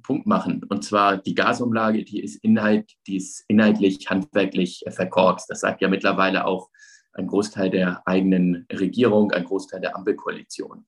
Punkt 0.02 0.26
machen. 0.26 0.64
Und 0.68 0.84
zwar 0.84 1.18
die 1.18 1.36
Gasumlage, 1.36 2.04
die 2.04 2.22
ist, 2.22 2.44
Inhalt, 2.44 2.92
die 3.08 3.18
ist 3.18 3.46
inhaltlich, 3.48 4.10
handwerklich 4.10 4.84
verkorkst. 4.88 5.50
Das 5.50 5.62
sagt 5.62 5.82
ja 5.82 5.88
mittlerweile 5.88 6.46
auch 6.46 6.70
ein 7.14 7.28
Großteil 7.28 7.70
der 7.70 8.02
eigenen 8.06 8.68
Regierung, 8.72 9.32
ein 9.32 9.46
Großteil 9.46 9.82
der 9.82 9.96
Ampelkoalition. 9.96 10.86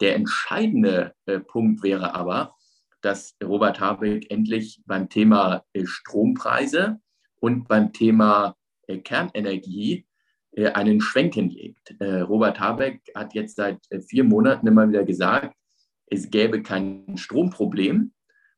Der 0.00 0.14
entscheidende 0.14 1.14
äh, 1.26 1.40
Punkt 1.40 1.82
wäre 1.82 2.14
aber, 2.14 2.54
dass 3.00 3.36
Robert 3.42 3.80
Habeck 3.80 4.30
endlich 4.30 4.80
beim 4.86 5.08
Thema 5.08 5.64
äh, 5.72 5.86
Strompreise 5.86 7.00
und 7.40 7.68
beim 7.68 7.92
Thema 7.92 8.56
äh, 8.86 8.98
Kernenergie 8.98 10.06
äh, 10.52 10.72
einen 10.72 11.00
Schwenk 11.00 11.34
hinlegt. 11.34 11.94
Äh, 12.00 12.20
Robert 12.20 12.58
Habeck 12.58 13.00
hat 13.14 13.34
jetzt 13.34 13.56
seit 13.56 13.78
äh, 13.90 14.00
vier 14.00 14.24
Monaten 14.24 14.66
immer 14.66 14.88
wieder 14.88 15.04
gesagt, 15.04 15.54
es 16.06 16.30
gäbe 16.30 16.62
kein 16.62 17.16
Stromproblem 17.16 18.12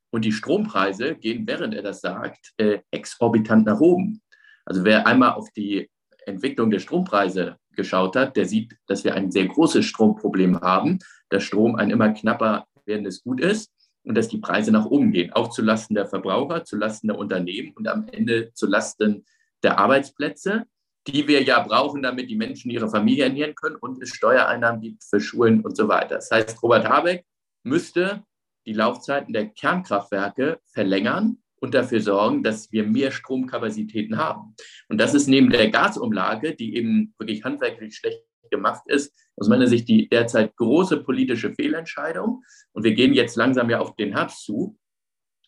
und 0.09 0.25
die 0.25 0.31
Strompreise 0.31 1.15
gehen, 1.15 1.45
während 1.45 1.73
er 1.73 1.83
das 1.83 2.01
sagt, 2.01 2.53
exorbitant 2.91 3.65
nach 3.65 3.79
oben. 3.79 4.21
Also 4.65 4.85
wer 4.85 5.05
einmal 5.05 5.33
auf 5.33 5.51
die 5.51 5.89
Entwicklung 6.25 6.71
der 6.71 6.79
Strompreise 6.79 7.57
geschaut 7.75 8.15
hat, 8.15 8.37
der 8.37 8.45
sieht, 8.45 8.77
dass 8.87 9.03
wir 9.03 9.15
ein 9.15 9.31
sehr 9.31 9.47
großes 9.47 9.85
Stromproblem 9.85 10.61
haben, 10.61 10.99
dass 11.31 11.43
Strom 11.43 11.75
ein 11.75 11.89
immer 11.89 12.09
knapper 12.09 12.65
werdendes 12.85 13.23
Gut 13.23 13.41
ist 13.41 13.71
und 14.03 14.15
dass 14.15 14.27
die 14.27 14.39
Preise 14.39 14.71
nach 14.71 14.85
oben 14.85 15.11
gehen, 15.11 15.33
auch 15.33 15.49
zulasten 15.49 15.95
der 15.95 16.05
Verbraucher, 16.05 16.63
zulasten 16.63 17.07
der 17.07 17.17
Unternehmen 17.17 17.73
und 17.75 17.87
am 17.87 18.07
Ende 18.11 18.51
zulasten 18.53 19.25
der 19.63 19.79
Arbeitsplätze 19.79 20.65
die 21.07 21.27
wir 21.27 21.41
ja 21.43 21.61
brauchen, 21.61 22.01
damit 22.01 22.29
die 22.29 22.35
Menschen 22.35 22.69
ihre 22.69 22.89
Familie 22.89 23.25
ernähren 23.25 23.55
können 23.55 23.75
und 23.75 24.01
es 24.01 24.09
Steuereinnahmen 24.09 24.81
gibt 24.81 25.03
für 25.03 25.19
Schulen 25.19 25.61
und 25.61 25.75
so 25.75 25.87
weiter. 25.87 26.15
Das 26.15 26.29
heißt, 26.31 26.61
Robert 26.61 26.87
Habeck 26.87 27.25
müsste 27.63 28.23
die 28.65 28.73
Laufzeiten 28.73 29.33
der 29.33 29.47
Kernkraftwerke 29.49 30.59
verlängern 30.65 31.37
und 31.59 31.73
dafür 31.73 32.01
sorgen, 32.01 32.43
dass 32.43 32.71
wir 32.71 32.83
mehr 32.83 33.11
Stromkapazitäten 33.11 34.17
haben. 34.17 34.55
Und 34.89 34.99
das 34.99 35.13
ist 35.13 35.27
neben 35.27 35.49
der 35.49 35.69
Gasumlage, 35.69 36.55
die 36.55 36.75
eben 36.75 37.13
wirklich 37.17 37.43
handwerklich 37.43 37.95
schlecht 37.95 38.23
gemacht 38.51 38.83
ist, 38.85 39.11
aus 39.37 39.47
meiner 39.47 39.67
Sicht 39.67 39.87
die 39.87 40.07
derzeit 40.07 40.55
große 40.55 40.97
politische 40.97 41.53
Fehlentscheidung. 41.53 42.43
Und 42.73 42.83
wir 42.83 42.93
gehen 42.93 43.13
jetzt 43.13 43.35
langsam 43.35 43.69
ja 43.69 43.79
auf 43.79 43.95
den 43.95 44.15
Herbst 44.15 44.45
zu. 44.45 44.77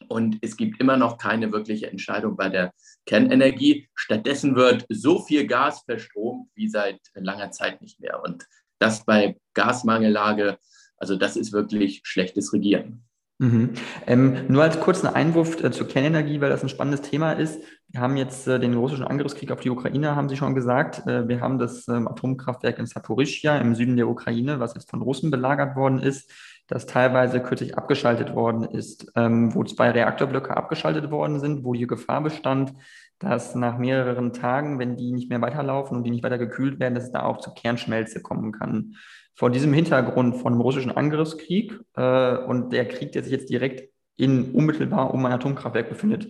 Und 0.10 0.38
es 0.42 0.58
gibt 0.58 0.82
immer 0.82 0.98
noch 0.98 1.18
keine 1.18 1.52
wirkliche 1.52 1.90
Entscheidung 1.90 2.36
bei 2.36 2.50
der 2.50 2.74
Kernenergie. 3.06 3.88
Stattdessen 3.94 4.56
wird 4.56 4.86
so 4.90 5.22
viel 5.22 5.46
Gas 5.48 5.84
verstromt 5.86 6.50
wie 6.56 6.68
seit 6.68 7.00
langer 7.14 7.52
Zeit 7.52 7.82
nicht 7.82 8.00
mehr. 8.00 8.22
Und 8.24 8.46
das 8.80 9.06
bei 9.06 9.38
Gasmangellage, 9.54 10.58
also 10.98 11.16
das 11.16 11.38
ist 11.38 11.54
wirklich 11.54 12.02
schlechtes 12.04 12.52
Regieren. 12.54 13.06
Mhm. 13.40 13.74
Ähm, 14.08 14.48
nur 14.48 14.64
als 14.64 14.80
kurzen 14.80 15.08
Einwurf 15.08 15.62
äh, 15.64 15.72
zur 15.72 15.88
Kernenergie, 15.88 16.40
weil 16.40 16.50
das 16.50 16.64
ein 16.64 16.70
spannendes 16.70 17.02
Thema 17.02 17.34
ist. 17.34 17.62
Wir 17.94 18.02
haben 18.02 18.18
jetzt 18.18 18.48
äh, 18.48 18.60
den 18.60 18.74
russischen 18.74 19.06
Angriffskrieg 19.06 19.52
auf 19.52 19.62
die 19.62 19.70
Ukraine, 19.70 20.16
haben 20.16 20.28
Sie 20.28 20.36
schon 20.36 20.56
gesagt. 20.56 21.08
Äh, 21.08 21.28
wir 21.28 21.40
haben 21.40 21.60
das 21.60 21.88
ähm, 21.88 22.08
Atomkraftwerk 22.08 22.80
in 22.80 22.88
Saporischia 22.88 23.58
im 23.60 23.76
Süden 23.76 23.96
der 23.96 24.10
Ukraine, 24.10 24.60
was 24.60 24.74
jetzt 24.74 24.90
von 24.90 25.02
Russen 25.02 25.32
belagert 25.32 25.76
worden 25.76 26.00
ist 26.00 26.30
das 26.68 26.86
teilweise 26.86 27.42
kürzlich 27.42 27.78
abgeschaltet 27.78 28.36
worden 28.36 28.64
ist, 28.64 29.12
ähm, 29.16 29.54
wo 29.54 29.64
zwei 29.64 29.92
Reaktorblöcke 29.92 30.56
abgeschaltet 30.56 31.12
worden 31.12 31.40
sind, 31.40 31.64
wo 31.64 31.74
die 31.74 31.88
Gefahr 31.88 32.22
bestand, 32.22 32.74
dass 33.20 33.56
nach 33.56 33.78
mehreren 33.78 34.34
Tagen, 34.34 34.80
wenn 34.80 34.96
die 34.96 35.12
nicht 35.12 35.30
mehr 35.30 35.42
weiterlaufen 35.42 35.98
und 35.98 36.04
die 36.04 36.12
nicht 36.12 36.24
weiter 36.24 36.38
gekühlt 36.38 36.80
werden, 36.80 36.96
dass 36.96 37.06
es 37.06 37.12
da 37.12 37.24
auch 37.24 37.40
zu 37.40 37.54
Kernschmelze 37.54 38.22
kommen 38.22 38.52
kann. 38.54 38.96
Vor 39.36 39.50
diesem 39.50 39.74
Hintergrund 39.74 40.38
von 40.38 40.54
dem 40.54 40.62
russischen 40.62 40.92
Angriffskrieg 40.92 41.80
äh, 41.96 42.38
und 42.38 42.72
der 42.72 42.88
Krieg, 42.88 43.12
der 43.12 43.24
sich 43.24 43.32
jetzt 43.32 43.50
direkt 43.50 43.90
in 44.16 44.52
unmittelbar 44.52 45.14
um 45.14 45.26
ein 45.26 45.34
Atomkraftwerk 45.34 45.90
befindet, 45.90 46.28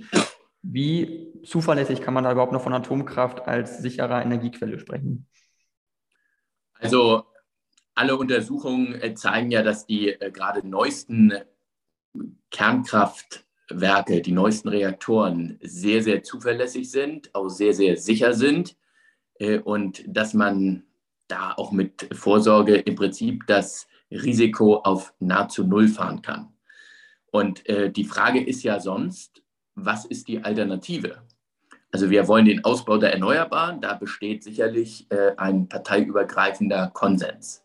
wie 0.63 1.33
zuverlässig 1.43 2.01
kann 2.01 2.13
man 2.13 2.23
da 2.23 2.31
überhaupt 2.31 2.53
noch 2.53 2.63
von 2.63 2.73
Atomkraft 2.73 3.41
als 3.41 3.79
sicherer 3.79 4.23
Energiequelle 4.23 4.79
sprechen? 4.79 5.27
Also 6.73 7.25
alle 7.95 8.17
Untersuchungen 8.17 8.99
äh, 9.01 9.13
zeigen 9.13 9.51
ja, 9.51 9.61
dass 9.61 9.85
die 9.85 10.09
äh, 10.09 10.31
gerade 10.31 10.67
neuesten 10.67 11.33
Kernkraftwerke, 12.49 14.21
die 14.21 14.31
neuesten 14.31 14.69
Reaktoren 14.69 15.59
sehr, 15.61 16.01
sehr 16.01 16.23
zuverlässig 16.23 16.89
sind, 16.89 17.33
auch 17.35 17.49
sehr, 17.49 17.73
sehr 17.73 17.97
sicher 17.97 18.33
sind 18.33 18.75
äh, 19.39 19.59
und 19.59 20.03
dass 20.07 20.33
man 20.33 20.83
da 21.27 21.53
auch 21.53 21.71
mit 21.71 22.09
Vorsorge 22.13 22.75
im 22.75 22.95
Prinzip 22.95 23.45
das 23.47 23.87
Risiko 24.11 24.77
auf 24.77 25.13
nahezu 25.19 25.65
Null 25.65 25.87
fahren 25.87 26.21
kann. 26.21 26.53
Und 27.31 27.63
die 27.67 28.05
Frage 28.05 28.43
ist 28.45 28.61
ja 28.61 28.79
sonst, 28.79 29.42
was 29.75 30.05
ist 30.05 30.27
die 30.27 30.43
Alternative? 30.43 31.21
Also 31.91 32.09
wir 32.09 32.27
wollen 32.27 32.45
den 32.45 32.63
Ausbau 32.63 32.97
der 32.97 33.13
Erneuerbaren, 33.13 33.79
da 33.81 33.93
besteht 33.93 34.43
sicherlich 34.43 35.07
ein 35.37 35.69
parteiübergreifender 35.69 36.89
Konsens. 36.93 37.63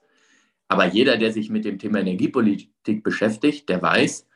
Aber 0.69 0.85
jeder, 0.85 1.17
der 1.17 1.33
sich 1.33 1.49
mit 1.49 1.65
dem 1.65 1.79
Thema 1.79 2.01
Energiepolitik 2.01 3.03
beschäftigt, 3.03 3.69
der 3.71 3.81
weiß, 3.81 4.29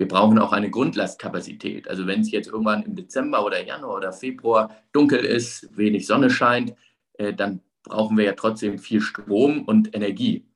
wir 0.00 0.08
brauchen 0.08 0.38
auch 0.38 0.52
eine 0.52 0.70
Grundlastkapazität. 0.70 1.86
Also 1.86 2.06
wenn 2.06 2.22
es 2.22 2.30
jetzt 2.30 2.46
irgendwann 2.46 2.84
im 2.84 2.94
Dezember 2.94 3.44
oder 3.44 3.62
Januar 3.62 3.96
oder 3.96 4.12
Februar 4.14 4.74
dunkel 4.92 5.18
ist, 5.18 5.76
wenig 5.76 6.06
Sonne 6.06 6.30
scheint, 6.30 6.74
äh, 7.18 7.34
dann 7.34 7.60
brauchen 7.82 8.16
wir 8.16 8.24
ja 8.24 8.32
trotzdem 8.32 8.78
viel 8.78 9.02
Strom 9.02 9.64
und 9.64 9.94
Energie. 9.94 10.46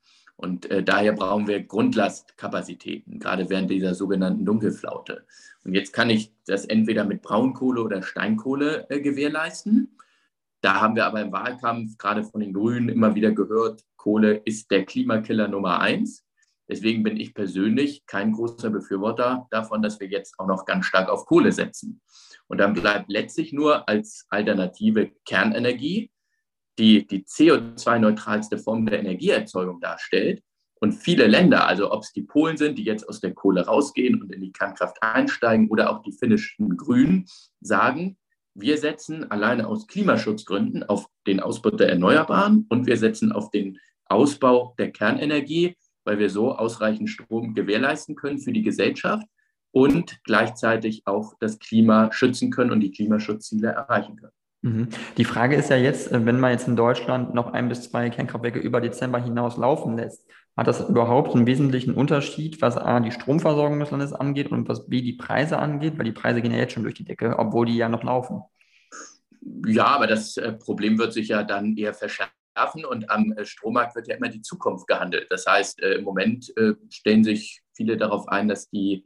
Und 0.44 0.70
äh, 0.70 0.82
daher 0.82 1.14
brauchen 1.14 1.46
wir 1.46 1.62
Grundlastkapazitäten, 1.62 3.18
gerade 3.18 3.48
während 3.48 3.70
dieser 3.70 3.94
sogenannten 3.94 4.44
Dunkelflaute. 4.44 5.24
Und 5.64 5.72
jetzt 5.72 5.94
kann 5.94 6.10
ich 6.10 6.34
das 6.44 6.66
entweder 6.66 7.04
mit 7.04 7.22
Braunkohle 7.22 7.82
oder 7.82 8.02
Steinkohle 8.02 8.84
äh, 8.90 9.00
gewährleisten. 9.00 9.96
Da 10.60 10.82
haben 10.82 10.96
wir 10.96 11.06
aber 11.06 11.22
im 11.22 11.32
Wahlkampf 11.32 11.96
gerade 11.96 12.24
von 12.24 12.42
den 12.42 12.52
Grünen 12.52 12.90
immer 12.90 13.14
wieder 13.14 13.32
gehört, 13.32 13.84
Kohle 13.96 14.34
ist 14.44 14.70
der 14.70 14.84
Klimakiller 14.84 15.48
Nummer 15.48 15.80
eins. 15.80 16.26
Deswegen 16.68 17.02
bin 17.02 17.16
ich 17.16 17.32
persönlich 17.32 18.04
kein 18.04 18.32
großer 18.32 18.68
Befürworter 18.68 19.46
davon, 19.50 19.80
dass 19.80 19.98
wir 19.98 20.08
jetzt 20.08 20.38
auch 20.38 20.46
noch 20.46 20.66
ganz 20.66 20.84
stark 20.84 21.08
auf 21.08 21.24
Kohle 21.24 21.52
setzen. 21.52 22.02
Und 22.48 22.58
dann 22.58 22.74
bleibt 22.74 23.08
letztlich 23.08 23.54
nur 23.54 23.88
als 23.88 24.26
Alternative 24.28 25.10
Kernenergie, 25.24 26.10
die 26.78 27.06
die 27.06 27.24
CO2-neutralste 27.24 28.58
Form 28.58 28.86
der 28.86 29.00
Energieerzeugung 29.00 29.80
darstellt. 29.80 30.42
Und 30.80 30.92
viele 30.92 31.26
Länder, 31.26 31.66
also 31.66 31.92
ob 31.92 32.02
es 32.02 32.12
die 32.12 32.22
Polen 32.22 32.56
sind, 32.56 32.76
die 32.78 32.84
jetzt 32.84 33.08
aus 33.08 33.20
der 33.20 33.32
Kohle 33.32 33.64
rausgehen 33.64 34.20
und 34.20 34.32
in 34.32 34.42
die 34.42 34.52
Kernkraft 34.52 34.96
einsteigen, 35.00 35.68
oder 35.68 35.90
auch 35.90 36.02
die 36.02 36.12
finnischen 36.12 36.76
Grünen, 36.76 37.26
sagen, 37.60 38.18
wir 38.54 38.78
setzen 38.78 39.30
alleine 39.30 39.66
aus 39.66 39.86
Klimaschutzgründen 39.86 40.84
auf 40.84 41.06
den 41.26 41.40
Ausbau 41.40 41.70
der 41.70 41.88
Erneuerbaren 41.88 42.66
und 42.68 42.86
wir 42.86 42.96
setzen 42.96 43.32
auf 43.32 43.50
den 43.50 43.78
Ausbau 44.06 44.74
der 44.78 44.92
Kernenergie, 44.92 45.76
weil 46.04 46.18
wir 46.18 46.30
so 46.30 46.54
ausreichend 46.54 47.10
Strom 47.10 47.54
gewährleisten 47.54 48.14
können 48.14 48.38
für 48.38 48.52
die 48.52 48.62
Gesellschaft 48.62 49.26
und 49.72 50.22
gleichzeitig 50.22 51.02
auch 51.06 51.34
das 51.40 51.58
Klima 51.58 52.12
schützen 52.12 52.50
können 52.50 52.70
und 52.70 52.80
die 52.80 52.92
Klimaschutzziele 52.92 53.68
erreichen 53.68 54.16
können. 54.16 54.32
Mhm. 54.64 54.88
Die 55.18 55.26
Frage 55.26 55.56
ist 55.56 55.68
ja 55.68 55.76
jetzt, 55.76 56.10
äh, 56.10 56.24
wenn 56.24 56.40
man 56.40 56.52
jetzt 56.52 56.66
in 56.66 56.74
Deutschland 56.74 57.34
noch 57.34 57.52
ein 57.52 57.68
bis 57.68 57.90
zwei 57.90 58.08
Kernkraftwerke 58.08 58.58
über 58.58 58.80
Dezember 58.80 59.22
hinaus 59.22 59.58
laufen 59.58 59.98
lässt, 59.98 60.26
hat 60.56 60.66
das 60.66 60.88
überhaupt 60.88 61.34
einen 61.34 61.46
wesentlichen 61.46 61.92
Unterschied, 61.92 62.62
was 62.62 62.78
A, 62.78 63.00
die 63.00 63.10
Stromversorgung 63.10 63.78
des 63.78 63.90
Landes 63.90 64.14
angeht 64.14 64.50
und 64.50 64.66
was 64.66 64.88
B, 64.88 65.02
die 65.02 65.12
Preise 65.12 65.58
angeht? 65.58 65.98
Weil 65.98 66.06
die 66.06 66.12
Preise 66.12 66.40
gehen 66.40 66.52
ja 66.52 66.58
jetzt 66.58 66.72
schon 66.72 66.82
durch 66.82 66.94
die 66.94 67.04
Decke, 67.04 67.38
obwohl 67.38 67.66
die 67.66 67.76
ja 67.76 67.90
noch 67.90 68.04
laufen. 68.04 68.40
Ja, 69.66 69.84
aber 69.84 70.06
das 70.06 70.38
äh, 70.38 70.52
Problem 70.52 70.96
wird 70.96 71.12
sich 71.12 71.28
ja 71.28 71.42
dann 71.42 71.76
eher 71.76 71.92
verschärfen 71.92 72.86
und 72.88 73.10
am 73.10 73.32
äh, 73.32 73.44
Strommarkt 73.44 73.94
wird 73.96 74.08
ja 74.08 74.16
immer 74.16 74.30
die 74.30 74.40
Zukunft 74.40 74.86
gehandelt. 74.86 75.26
Das 75.28 75.44
heißt, 75.44 75.80
im 75.80 76.04
Moment 76.04 76.54
stellen 76.88 77.22
sich 77.22 77.60
viele 77.74 77.98
darauf 77.98 78.28
ein, 78.28 78.48
dass 78.48 78.70
die 78.70 79.04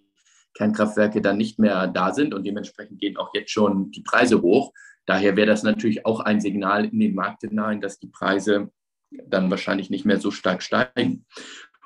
Kernkraftwerke 0.55 1.21
dann 1.21 1.37
nicht 1.37 1.59
mehr 1.59 1.87
da 1.87 2.12
sind 2.12 2.35
und 2.35 2.45
dementsprechend 2.45 3.00
gehen 3.00 3.17
auch 3.17 3.31
jetzt 3.35 3.50
schon 3.50 3.90
die 3.90 4.02
Preise 4.02 4.43
hoch. 4.43 4.73
Daher 5.07 5.37
wäre 5.37 5.47
das 5.47 5.62
natürlich 5.62 6.05
auch 6.05 6.21
ein 6.21 6.40
Signal 6.40 6.85
in 6.85 6.99
den 6.99 7.14
Markt 7.14 7.43
hinein, 7.43 7.81
dass 7.81 7.99
die 7.99 8.09
Preise 8.09 8.71
dann 9.11 9.50
wahrscheinlich 9.50 9.90
nicht 9.90 10.05
mehr 10.05 10.21
so 10.21 10.31
stark 10.31 10.62
steigen. 10.62 11.25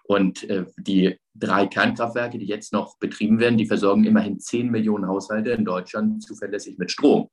Und 0.04 0.48
äh, 0.50 0.66
die 0.76 1.18
drei 1.34 1.66
Kernkraftwerke, 1.66 2.38
die 2.38 2.46
jetzt 2.46 2.72
noch 2.72 2.98
betrieben 2.98 3.38
werden, 3.38 3.56
die 3.56 3.66
versorgen 3.66 4.04
immerhin 4.04 4.40
10 4.40 4.70
Millionen 4.70 5.06
Haushalte 5.06 5.50
in 5.50 5.64
Deutschland 5.64 6.22
zuverlässig 6.22 6.78
mit 6.78 6.90
Strom. 6.90 7.28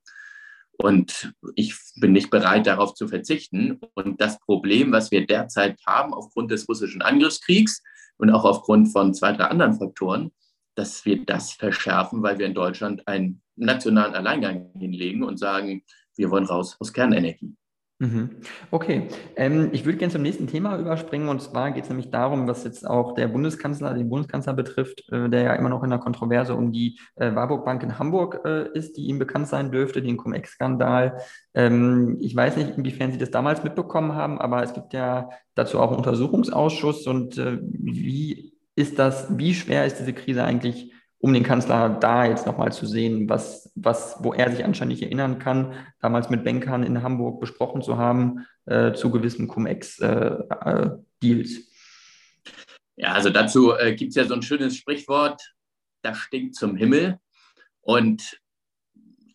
Und 0.78 1.34
ich 1.56 1.76
bin 1.96 2.14
nicht 2.14 2.30
bereit, 2.30 2.68
darauf 2.68 2.94
zu 2.94 3.08
verzichten. 3.08 3.80
Und 3.96 4.22
das 4.22 4.40
Problem, 4.40 4.94
was 4.94 5.12
wir 5.12 5.26
derzeit 5.26 5.78
haben 5.86 6.14
aufgrund 6.14 6.52
des 6.52 6.70
russischen 6.70 7.02
Angriffskriegs 7.02 7.84
und 8.18 8.30
auch 8.30 8.46
aufgrund 8.46 8.92
von 8.92 9.14
zwei, 9.14 9.34
drei 9.34 9.46
anderen 9.46 9.74
Faktoren, 9.74 10.32
dass 10.80 11.04
wir 11.04 11.26
das 11.26 11.52
verschärfen, 11.52 12.24
weil 12.24 12.40
wir 12.40 12.46
in 12.46 12.54
Deutschland 12.54 13.06
einen 13.06 13.42
nationalen 13.58 14.16
Alleingang 14.16 14.72
hinlegen 14.80 15.24
und 15.24 15.38
sagen, 15.38 15.84
wir 16.16 16.32
wollen 16.32 16.46
raus 16.46 16.78
aus 16.80 16.94
Kernenergie. 16.94 17.54
Mhm. 18.02 18.30
Okay, 18.72 19.10
ähm, 19.36 19.72
ich 19.74 19.84
würde 19.84 19.98
gerne 19.98 20.14
zum 20.14 20.22
nächsten 20.22 20.48
Thema 20.48 20.80
überspringen 20.80 21.28
und 21.28 21.42
zwar 21.42 21.72
geht 21.72 21.84
es 21.84 21.90
nämlich 21.90 22.10
darum, 22.10 22.48
was 22.48 22.64
jetzt 22.64 22.88
auch 22.88 23.14
der 23.14 23.28
Bundeskanzler, 23.28 23.94
den 23.94 24.10
Bundeskanzler 24.10 24.54
betrifft, 24.54 25.04
äh, 25.12 25.28
der 25.28 25.42
ja 25.42 25.54
immer 25.56 25.68
noch 25.68 25.84
in 25.84 25.90
der 25.90 26.00
Kontroverse 26.00 26.56
um 26.56 26.72
die 26.72 26.98
äh, 27.18 27.36
Warburg 27.36 27.66
Bank 27.66 27.84
in 27.84 28.00
Hamburg 28.00 28.40
äh, 28.46 28.70
ist, 28.72 28.96
die 28.96 29.08
ihm 29.08 29.20
bekannt 29.20 29.50
sein 29.50 29.70
dürfte, 29.70 30.02
den 30.02 30.16
Cum-Ex-Skandal. 30.16 31.18
Ähm, 31.54 32.16
ich 32.22 32.34
weiß 32.34 32.56
nicht, 32.56 32.78
inwiefern 32.78 33.12
Sie 33.12 33.18
das 33.18 33.32
damals 33.32 33.66
mitbekommen 33.66 34.14
haben, 34.14 34.40
aber 34.40 34.64
es 34.64 34.74
gibt 34.74 34.94
ja 34.94 35.30
dazu 35.56 35.78
auch 35.78 35.90
einen 35.90 35.98
Untersuchungsausschuss 35.98 37.06
und 37.06 37.38
äh, 37.38 37.60
wie 37.62 38.54
ist 38.80 38.98
das, 38.98 39.38
wie 39.38 39.54
schwer 39.54 39.86
ist 39.86 40.00
diese 40.00 40.14
Krise 40.14 40.44
eigentlich 40.44 40.94
um 41.22 41.34
den 41.34 41.44
Kanzler 41.44 41.90
da 41.90 42.26
jetzt 42.26 42.46
nochmal 42.46 42.72
zu 42.72 42.86
sehen, 42.86 43.28
was, 43.28 43.70
was, 43.76 44.16
wo 44.22 44.34
er 44.34 44.52
sich 44.52 44.64
anscheinend 44.64 44.94
nicht 44.94 45.04
erinnern 45.04 45.38
kann, 45.38 45.74
damals 46.00 46.30
mit 46.30 46.46
Bankern 46.46 46.84
in 46.84 47.04
Hamburg 47.04 47.42
besprochen 47.42 47.82
zu 47.82 47.98
haben 47.98 48.46
äh, 48.66 48.94
zu 48.94 49.12
gewissen 49.12 49.50
Cum-Ex-Deals. 49.50 51.02
Äh, 51.22 51.64
ja, 52.96 53.14
also 53.14 53.30
dazu 53.30 53.74
äh, 53.74 53.96
gibt 53.96 54.12
es 54.12 54.16
ja 54.16 54.24
so 54.24 54.34
ein 54.34 54.42
schönes 54.42 54.78
Sprichwort, 54.78 55.42
das 56.04 56.18
stinkt 56.18 56.56
zum 56.56 56.78
Himmel. 56.78 57.20
Und 57.82 58.40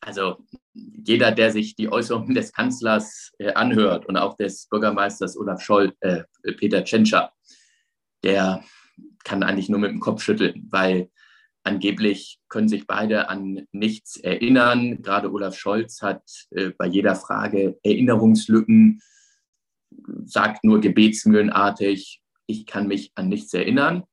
also 0.01 0.39
jeder, 0.73 1.33
der 1.33 1.51
sich 1.51 1.77
die 1.77 1.93
Äußerungen 1.93 2.35
des 2.35 2.53
Kanzlers 2.53 3.33
äh, 3.39 3.53
anhört 3.53 4.07
und 4.07 4.17
auch 4.17 4.37
des 4.37 4.69
Bürgermeisters 4.69 5.37
Olaf 5.37 5.61
Scholl, 5.61 5.93
äh, 6.01 6.23
Peter 6.57 6.83
Tschentscher, 6.83 7.33
der 8.23 8.65
kann 9.25 9.43
eigentlich 9.43 9.69
nur 9.69 9.81
mit 9.81 9.91
dem 9.91 10.01
Kopf 10.01 10.23
schütteln, 10.23 10.69
weil 10.71 11.11
angeblich 11.65 12.39
können 12.49 12.69
sich 12.69 12.87
beide 12.87 13.29
an 13.29 13.67
nichts 13.73 14.17
erinnern. 14.17 15.03
Gerade 15.03 15.33
Olaf 15.33 15.57
Scholz 15.57 16.03
hat 16.03 16.23
äh, 16.51 16.71
bei 16.77 16.87
jeder 16.87 17.17
Frage 17.17 17.79
Erinnerungslücken, 17.83 19.01
sagt 20.25 20.65
nur 20.65 20.81
gebetsmühlenartig, 20.81 22.21
ich 22.47 22.67
kann 22.67 22.87
mich 22.87 23.13
an 23.15 23.29
nichts 23.29 23.55
erinnern. 23.55 24.05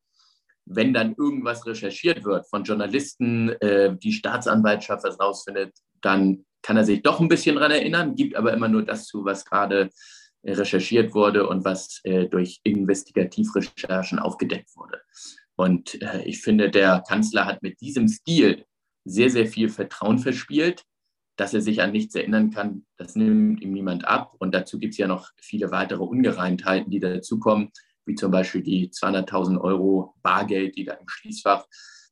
Wenn 0.66 0.94
dann 0.94 1.16
irgendwas 1.18 1.66
recherchiert 1.66 2.24
wird 2.24 2.48
von 2.50 2.64
Journalisten, 2.64 3.50
äh, 3.50 3.98
die 3.98 4.14
Staatsanwaltschaft 4.14 5.04
was 5.04 5.20
rausfindet, 5.20 5.74
dann 6.02 6.46
kann 6.62 6.78
er 6.78 6.86
sich 6.86 7.02
doch 7.02 7.20
ein 7.20 7.28
bisschen 7.28 7.56
daran 7.56 7.72
erinnern, 7.72 8.16
gibt 8.16 8.36
aber 8.36 8.54
immer 8.54 8.68
nur 8.68 8.84
das 8.84 9.08
zu, 9.08 9.26
was 9.26 9.44
gerade 9.44 9.90
recherchiert 10.44 11.14
wurde 11.14 11.48
und 11.48 11.66
was 11.66 12.02
äh, 12.04 12.28
durch 12.28 12.60
Investigativrecherchen 12.64 14.20
aufgedeckt 14.20 14.76
wurde. 14.76 15.02
Und 15.56 16.02
äh, 16.02 16.24
ich 16.24 16.42
finde, 16.42 16.70
der 16.70 17.04
Kanzler 17.08 17.46
hat 17.46 17.62
mit 17.62 17.80
diesem 17.82 18.08
Stil 18.08 18.66
sehr, 19.06 19.30
sehr 19.30 19.48
viel 19.48 19.70
Vertrauen 19.70 20.20
verspielt. 20.20 20.84
Dass 21.38 21.54
er 21.54 21.62
sich 21.62 21.82
an 21.82 21.92
nichts 21.92 22.14
erinnern 22.14 22.52
kann, 22.52 22.86
das 22.98 23.16
nimmt 23.16 23.62
ihm 23.62 23.72
niemand 23.72 24.06
ab. 24.06 24.36
Und 24.40 24.54
dazu 24.54 24.78
gibt 24.78 24.94
es 24.94 24.98
ja 24.98 25.08
noch 25.08 25.30
viele 25.42 25.72
weitere 25.72 26.04
Ungereimtheiten, 26.04 26.92
die 26.92 27.00
dazukommen, 27.00 27.72
wie 28.06 28.16
zum 28.16 28.32
Beispiel 28.32 28.62
die 28.62 28.90
200.000 28.90 29.60
Euro 29.60 30.14
Bargeld, 30.22 30.76
die 30.76 30.84
da 30.84 30.94
im 30.94 31.08
Schließfach 31.08 31.66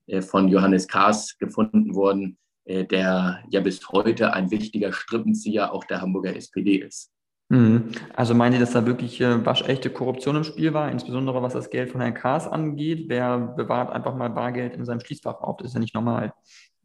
äh, 0.08 0.22
von 0.22 0.48
Johannes 0.48 0.88
Kahrs 0.88 1.38
gefunden 1.38 1.94
wurden 1.94 2.40
äh, 2.70 2.86
der 2.86 3.44
ja 3.50 3.62
bis 3.62 3.90
heute 3.90 4.32
ein 4.34 4.52
wichtiger 4.52 4.94
Strippenzieher 4.94 5.74
auch 5.74 5.86
der 5.86 6.02
Hamburger 6.02 6.36
SPD 6.36 6.76
ist. 6.76 7.12
Mhm. 7.50 7.90
Also 8.16 8.36
meinen 8.36 8.54
Sie, 8.54 8.60
dass 8.60 8.74
da 8.74 8.86
wirklich 8.86 9.20
äh, 9.22 9.44
waschechte 9.44 9.90
Korruption 9.90 10.36
im 10.36 10.44
Spiel 10.44 10.74
war, 10.74 10.92
insbesondere 10.92 11.42
was 11.42 11.54
das 11.54 11.72
Geld 11.72 11.90
von 11.90 12.00
Herrn 12.00 12.14
Kaas 12.14 12.48
angeht? 12.48 13.06
Wer 13.08 13.40
bewahrt 13.40 13.92
einfach 13.92 14.16
mal 14.16 14.30
Bargeld 14.30 14.76
in 14.76 14.86
seinem 14.86 15.00
Schließfach 15.00 15.42
auf? 15.42 15.58
Das 15.58 15.68
ist 15.68 15.74
ja 15.74 15.80
nicht 15.80 15.96
normal, 15.96 16.32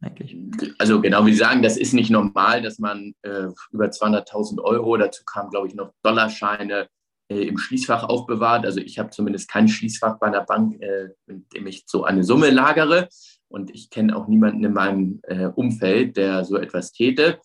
eigentlich. 0.01 0.35
Also 0.79 1.01
genau 1.01 1.23
wie 1.27 1.33
Sie 1.33 1.37
sagen, 1.37 1.61
das 1.61 1.77
ist 1.77 1.93
nicht 1.93 2.09
normal, 2.09 2.63
dass 2.63 2.79
man 2.79 3.13
äh, 3.21 3.47
über 3.71 3.85
200.000 3.85 4.59
Euro, 4.59 4.97
dazu 4.97 5.23
kamen, 5.23 5.51
glaube 5.51 5.67
ich, 5.67 5.75
noch 5.75 5.91
Dollarscheine 6.01 6.87
äh, 7.27 7.43
im 7.43 7.59
Schließfach 7.59 8.03
aufbewahrt. 8.03 8.65
Also 8.65 8.79
ich 8.79 8.97
habe 8.97 9.11
zumindest 9.11 9.47
kein 9.49 9.67
Schließfach 9.67 10.17
bei 10.17 10.27
einer 10.27 10.43
Bank, 10.45 10.81
äh, 10.81 11.09
in 11.27 11.45
dem 11.53 11.67
ich 11.67 11.83
so 11.85 12.05
eine 12.05 12.23
Summe 12.23 12.49
lagere. 12.49 13.07
Und 13.49 13.69
ich 13.69 13.91
kenne 13.91 14.15
auch 14.15 14.27
niemanden 14.27 14.63
in 14.63 14.73
meinem 14.73 15.19
äh, 15.23 15.45
Umfeld, 15.45 16.17
der 16.17 16.43
so 16.43 16.57
etwas 16.57 16.91
täte. 16.91 17.39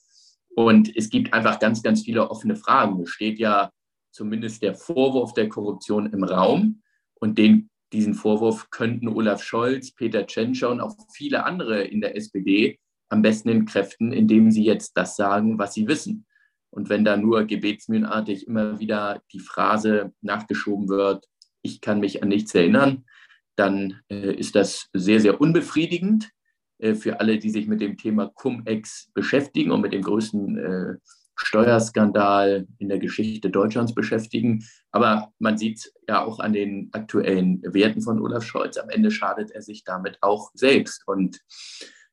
Und 0.54 0.94
es 0.96 1.10
gibt 1.10 1.32
einfach 1.32 1.58
ganz, 1.58 1.82
ganz 1.82 2.02
viele 2.02 2.30
offene 2.30 2.56
Fragen. 2.56 3.02
Es 3.02 3.10
steht 3.10 3.38
ja 3.38 3.70
zumindest 4.12 4.62
der 4.62 4.74
Vorwurf 4.74 5.34
der 5.34 5.48
Korruption 5.48 6.12
im 6.12 6.24
Raum. 6.24 6.82
Und 7.14 7.38
den, 7.38 7.70
diesen 7.92 8.14
Vorwurf 8.14 8.70
könnten 8.70 9.08
Olaf 9.08 9.42
Scholz, 9.42 9.92
Peter 9.92 10.26
Tschentscher 10.26 10.70
und 10.70 10.80
auch 10.80 10.96
viele 11.12 11.44
andere 11.44 11.82
in 11.82 12.00
der 12.00 12.16
SPD 12.16 12.78
am 13.08 13.22
besten 13.22 13.48
entkräften, 13.48 14.12
indem 14.12 14.50
sie 14.50 14.64
jetzt 14.64 14.96
das 14.96 15.16
sagen, 15.16 15.58
was 15.58 15.74
sie 15.74 15.88
wissen. 15.88 16.26
Und 16.70 16.88
wenn 16.88 17.04
da 17.04 17.16
nur 17.16 17.44
gebetsmühlenartig 17.44 18.46
immer 18.46 18.78
wieder 18.78 19.22
die 19.32 19.40
Phrase 19.40 20.12
nachgeschoben 20.20 20.88
wird, 20.88 21.26
ich 21.62 21.80
kann 21.80 22.00
mich 22.00 22.22
an 22.22 22.28
nichts 22.28 22.54
erinnern, 22.54 23.04
dann 23.56 24.00
äh, 24.08 24.34
ist 24.34 24.54
das 24.54 24.88
sehr, 24.92 25.20
sehr 25.20 25.40
unbefriedigend 25.40 26.30
für 26.94 27.20
alle, 27.20 27.38
die 27.38 27.50
sich 27.50 27.66
mit 27.66 27.80
dem 27.80 27.96
Thema 27.96 28.28
Cum-Ex 28.28 29.10
beschäftigen 29.14 29.70
und 29.70 29.80
mit 29.80 29.92
dem 29.92 30.02
größten 30.02 30.58
äh, 30.58 30.94
Steuerskandal 31.36 32.66
in 32.78 32.88
der 32.88 32.98
Geschichte 32.98 33.50
Deutschlands 33.50 33.94
beschäftigen. 33.94 34.64
Aber 34.90 35.32
man 35.38 35.56
sieht 35.56 35.92
ja 36.08 36.22
auch 36.22 36.38
an 36.38 36.52
den 36.52 36.90
aktuellen 36.92 37.62
Werten 37.62 38.02
von 38.02 38.20
Olaf 38.20 38.44
Scholz, 38.44 38.76
am 38.76 38.90
Ende 38.90 39.10
schadet 39.10 39.50
er 39.50 39.62
sich 39.62 39.84
damit 39.84 40.18
auch 40.20 40.50
selbst. 40.54 41.06
Und 41.06 41.40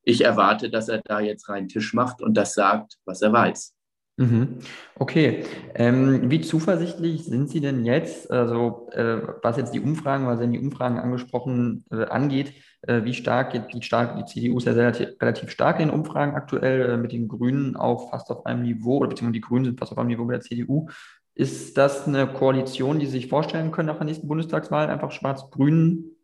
ich 0.04 0.24
erwarte, 0.24 0.70
dass 0.70 0.88
er 0.88 1.02
da 1.04 1.20
jetzt 1.20 1.50
reinen 1.50 1.68
Tisch 1.68 1.94
macht 1.94 2.22
und 2.22 2.36
das 2.36 2.54
sagt, 2.54 2.98
was 3.06 3.22
er 3.22 3.34
weiß. 3.34 3.74
Mhm. 4.18 4.60
Okay. 4.96 5.44
Ähm, 5.76 6.32
wie 6.32 6.42
zuversichtlich 6.42 7.26
sind 7.26 7.50
Sie 7.50 7.60
denn 7.60 7.86
jetzt, 7.86 8.32
also 8.32 8.90
äh, 8.94 9.18
was 9.44 9.58
jetzt 9.58 9.74
die 9.74 9.80
Umfragen, 9.80 10.26
weil 10.26 10.40
Sie 10.40 10.48
die 10.48 10.60
Umfragen 10.60 10.98
angesprochen, 10.98 11.86
äh, 11.92 12.06
angeht, 12.06 12.50
äh, 12.50 12.54
wie 12.86 13.14
stark 13.14 13.72
die, 13.72 13.82
stark, 13.82 14.18
die 14.18 14.26
CDU 14.26 14.58
ist 14.58 14.66
ja 14.66 14.74
relativ, 14.74 15.50
stark 15.50 15.80
in 15.80 15.88
den 15.88 15.96
Umfragen 15.96 16.36
aktuell, 16.36 16.92
äh, 16.92 16.98
mit 16.98 17.12
den 17.12 17.28
Grünen 17.28 17.76
auch 17.76 18.12
fast 18.12 18.30
auf 18.30 18.46
einem 18.46 18.64
Niveau, 18.64 18.98
oder 18.98 19.10
beziehungsweise 19.10 19.34
die 19.34 19.42
Grünen 19.42 19.66
sind 19.66 19.80
fast 19.80 19.92
auf 19.92 19.98
einem 19.98 20.10
Niveau 20.10 20.26
mit 20.26 20.36
der 20.36 20.42
CDU. 20.42 20.88
Ist 21.34 21.78
das 21.78 22.08
eine 22.08 22.28
Koalition, 22.28 23.00
die 23.00 23.06
Sie 23.06 23.14
sich 23.14 23.28
vorstellen 23.28 23.72
können 23.72 23.88
nach 23.88 23.98
der 23.98 24.06
nächsten 24.06 24.28
Bundestagswahl, 24.28 24.90
einfach 24.90 25.12
Schwarz-Grün 25.12 26.16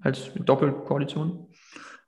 als 0.00 0.30
Doppelkoalition? 0.34 1.48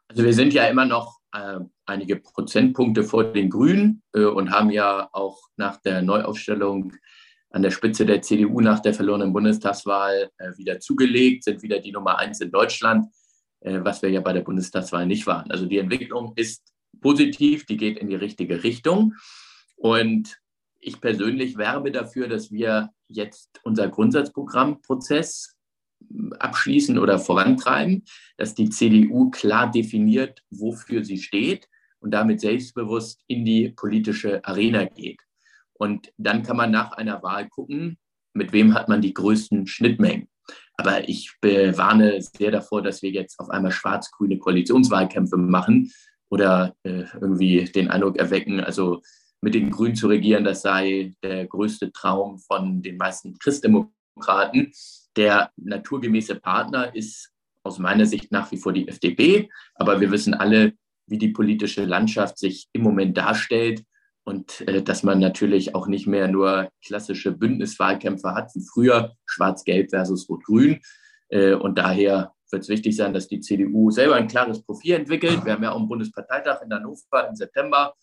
Also 0.08 0.24
wir 0.24 0.34
sind 0.34 0.52
ja 0.52 0.66
immer 0.66 0.84
noch 0.84 1.18
äh, 1.32 1.60
einige 1.86 2.16
Prozentpunkte 2.16 3.04
vor 3.04 3.24
den 3.24 3.50
Grünen 3.50 4.02
äh, 4.14 4.24
und 4.24 4.50
haben 4.50 4.70
ja 4.70 5.08
auch 5.12 5.38
nach 5.56 5.78
der 5.78 6.02
Neuaufstellung 6.02 6.92
an 7.50 7.62
der 7.62 7.70
Spitze 7.70 8.06
der 8.06 8.22
CDU 8.22 8.60
nach 8.60 8.80
der 8.80 8.94
verlorenen 8.94 9.32
Bundestagswahl 9.32 10.30
äh, 10.38 10.56
wieder 10.56 10.80
zugelegt, 10.80 11.44
sind 11.44 11.62
wieder 11.62 11.78
die 11.78 11.92
Nummer 11.92 12.18
eins 12.18 12.40
in 12.40 12.50
Deutschland, 12.50 13.06
äh, 13.06 13.21
was 13.64 14.02
wir 14.02 14.10
ja 14.10 14.20
bei 14.20 14.32
der 14.32 14.42
Bundestagswahl 14.42 15.06
nicht 15.06 15.26
waren. 15.26 15.50
Also 15.50 15.66
die 15.66 15.78
Entwicklung 15.78 16.32
ist 16.36 16.72
positiv, 17.00 17.66
die 17.66 17.76
geht 17.76 17.98
in 17.98 18.08
die 18.08 18.16
richtige 18.16 18.62
Richtung. 18.62 19.14
Und 19.76 20.38
ich 20.80 21.00
persönlich 21.00 21.56
werbe 21.56 21.92
dafür, 21.92 22.28
dass 22.28 22.50
wir 22.50 22.90
jetzt 23.08 23.60
unser 23.62 23.88
Grundsatzprogrammprozess 23.88 25.56
abschließen 26.38 26.98
oder 26.98 27.18
vorantreiben, 27.18 28.04
dass 28.36 28.54
die 28.54 28.70
CDU 28.70 29.30
klar 29.30 29.70
definiert, 29.70 30.42
wofür 30.50 31.04
sie 31.04 31.18
steht 31.18 31.68
und 32.00 32.10
damit 32.10 32.40
selbstbewusst 32.40 33.22
in 33.28 33.44
die 33.44 33.70
politische 33.70 34.44
Arena 34.44 34.84
geht. 34.84 35.20
Und 35.72 36.12
dann 36.16 36.42
kann 36.42 36.56
man 36.56 36.70
nach 36.70 36.92
einer 36.92 37.22
Wahl 37.22 37.48
gucken, 37.48 37.98
mit 38.34 38.52
wem 38.52 38.74
hat 38.74 38.88
man 38.88 39.00
die 39.00 39.14
größten 39.14 39.66
Schnittmengen. 39.66 40.28
Aber 40.76 41.08
ich 41.08 41.32
warne 41.42 42.20
sehr 42.20 42.50
davor, 42.50 42.82
dass 42.82 43.02
wir 43.02 43.10
jetzt 43.10 43.38
auf 43.38 43.50
einmal 43.50 43.72
schwarz-grüne 43.72 44.38
Koalitionswahlkämpfe 44.38 45.36
machen 45.36 45.92
oder 46.30 46.74
äh, 46.82 47.04
irgendwie 47.20 47.64
den 47.64 47.90
Eindruck 47.90 48.16
erwecken, 48.16 48.60
also 48.60 49.02
mit 49.42 49.54
den 49.54 49.70
Grünen 49.70 49.96
zu 49.96 50.06
regieren, 50.06 50.44
das 50.44 50.62
sei 50.62 51.14
der 51.22 51.46
größte 51.46 51.92
Traum 51.92 52.38
von 52.38 52.80
den 52.80 52.96
meisten 52.96 53.38
Christdemokraten. 53.38 54.72
Der 55.16 55.50
naturgemäße 55.56 56.36
Partner 56.36 56.94
ist 56.94 57.30
aus 57.64 57.78
meiner 57.78 58.06
Sicht 58.06 58.32
nach 58.32 58.50
wie 58.50 58.56
vor 58.56 58.72
die 58.72 58.88
FDP, 58.88 59.50
aber 59.74 60.00
wir 60.00 60.10
wissen 60.10 60.32
alle, 60.32 60.72
wie 61.06 61.18
die 61.18 61.28
politische 61.28 61.84
Landschaft 61.84 62.38
sich 62.38 62.68
im 62.72 62.82
Moment 62.82 63.16
darstellt 63.16 63.84
und 64.24 64.66
äh, 64.68 64.82
dass 64.82 65.02
man 65.02 65.18
natürlich 65.18 65.74
auch 65.74 65.86
nicht 65.86 66.06
mehr 66.06 66.28
nur 66.28 66.68
klassische 66.84 67.32
Bündniswahlkämpfe 67.32 68.34
hat 68.34 68.54
wie 68.54 68.64
früher, 68.64 69.14
schwarz-gelb 69.26 69.90
versus 69.90 70.28
rot-grün. 70.28 70.80
Äh, 71.28 71.54
und 71.54 71.78
daher 71.78 72.32
wird 72.50 72.62
es 72.62 72.68
wichtig 72.68 72.96
sein, 72.96 73.12
dass 73.12 73.28
die 73.28 73.40
CDU 73.40 73.90
selber 73.90 74.14
ein 74.16 74.28
klares 74.28 74.62
Profil 74.62 74.94
entwickelt. 74.94 75.44
Wir 75.44 75.54
haben 75.54 75.62
ja 75.62 75.72
auch 75.72 75.78
einen 75.78 75.88
Bundesparteitag 75.88 76.62
in 76.62 76.72
Hannover 76.72 77.28
im 77.28 77.34
September 77.34 77.94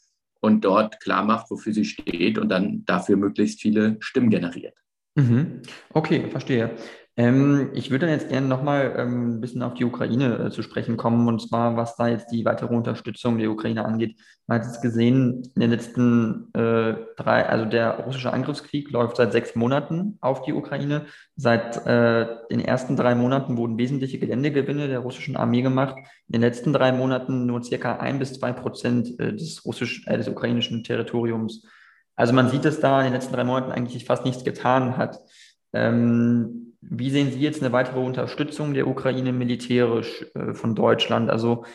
und 0.41 0.65
dort 0.65 0.99
klar 0.99 1.23
macht, 1.23 1.49
wofür 1.51 1.73
sie 1.73 1.85
steht 1.85 2.37
und 2.37 2.49
dann 2.49 2.83
dafür 2.85 3.17
möglichst 3.17 3.61
viele 3.61 3.97
Stimmen 3.99 4.29
generiert. 4.29 4.75
Mhm. 5.15 5.61
Okay, 5.93 6.29
verstehe. 6.29 6.71
Ähm, 7.19 7.71
ich 7.73 7.91
würde 7.91 8.07
jetzt 8.07 8.29
gerne 8.29 8.47
nochmal 8.47 8.95
ähm, 8.97 9.35
ein 9.35 9.41
bisschen 9.41 9.61
auf 9.61 9.73
die 9.73 9.83
Ukraine 9.83 10.45
äh, 10.45 10.51
zu 10.51 10.63
sprechen 10.63 10.95
kommen 10.95 11.27
und 11.27 11.41
zwar, 11.41 11.75
was 11.75 11.97
da 11.97 12.07
jetzt 12.07 12.31
die 12.31 12.45
weitere 12.45 12.73
Unterstützung 12.73 13.37
der 13.37 13.51
Ukraine 13.51 13.83
angeht. 13.83 14.15
Man 14.47 14.61
hat 14.61 14.65
es 14.65 14.79
gesehen, 14.79 15.43
in 15.53 15.59
den 15.59 15.69
letzten 15.69 16.47
äh, 16.53 16.95
drei, 17.17 17.45
also 17.45 17.65
der 17.65 18.05
russische 18.05 18.31
Angriffskrieg 18.31 18.89
läuft 18.91 19.17
seit 19.17 19.33
sechs 19.33 19.53
Monaten 19.53 20.17
auf 20.21 20.43
die 20.43 20.53
Ukraine. 20.53 21.07
Seit 21.35 21.85
äh, 21.85 22.25
den 22.51 22.61
ersten 22.61 22.95
drei 22.95 23.15
Monaten 23.15 23.57
wurden 23.57 23.77
wesentliche 23.77 24.17
Geländegewinne 24.17 24.87
der 24.87 24.99
russischen 24.99 25.35
Armee 25.35 25.61
gemacht. 25.61 25.97
In 26.27 26.31
den 26.31 26.41
letzten 26.41 26.71
drei 26.71 26.93
Monaten 26.93 27.45
nur 27.45 27.61
circa 27.61 27.97
ein 27.97 28.19
bis 28.19 28.39
zwei 28.39 28.53
Prozent 28.53 29.19
äh, 29.19 29.33
des, 29.33 29.65
russisch, 29.65 30.07
äh, 30.07 30.15
des 30.15 30.29
ukrainischen 30.29 30.85
Territoriums. 30.85 31.67
Also 32.15 32.31
man 32.31 32.47
sieht, 32.47 32.63
dass 32.63 32.79
da 32.79 32.99
in 32.99 33.07
den 33.07 33.13
letzten 33.15 33.33
drei 33.33 33.43
Monaten 33.43 33.73
eigentlich 33.73 34.05
fast 34.05 34.23
nichts 34.23 34.45
getan 34.45 34.95
hat. 34.95 35.19
Ähm, 35.73 36.68
wie 36.81 37.09
sehen 37.09 37.31
Sie 37.31 37.39
jetzt 37.39 37.61
eine 37.61 37.73
weitere 37.73 37.99
Unterstützung 37.99 38.73
der 38.73 38.87
Ukraine 38.87 39.33
militärisch 39.33 40.25
äh, 40.33 40.53
von 40.53 40.75
Deutschland? 40.75 41.29
Also 41.29 41.65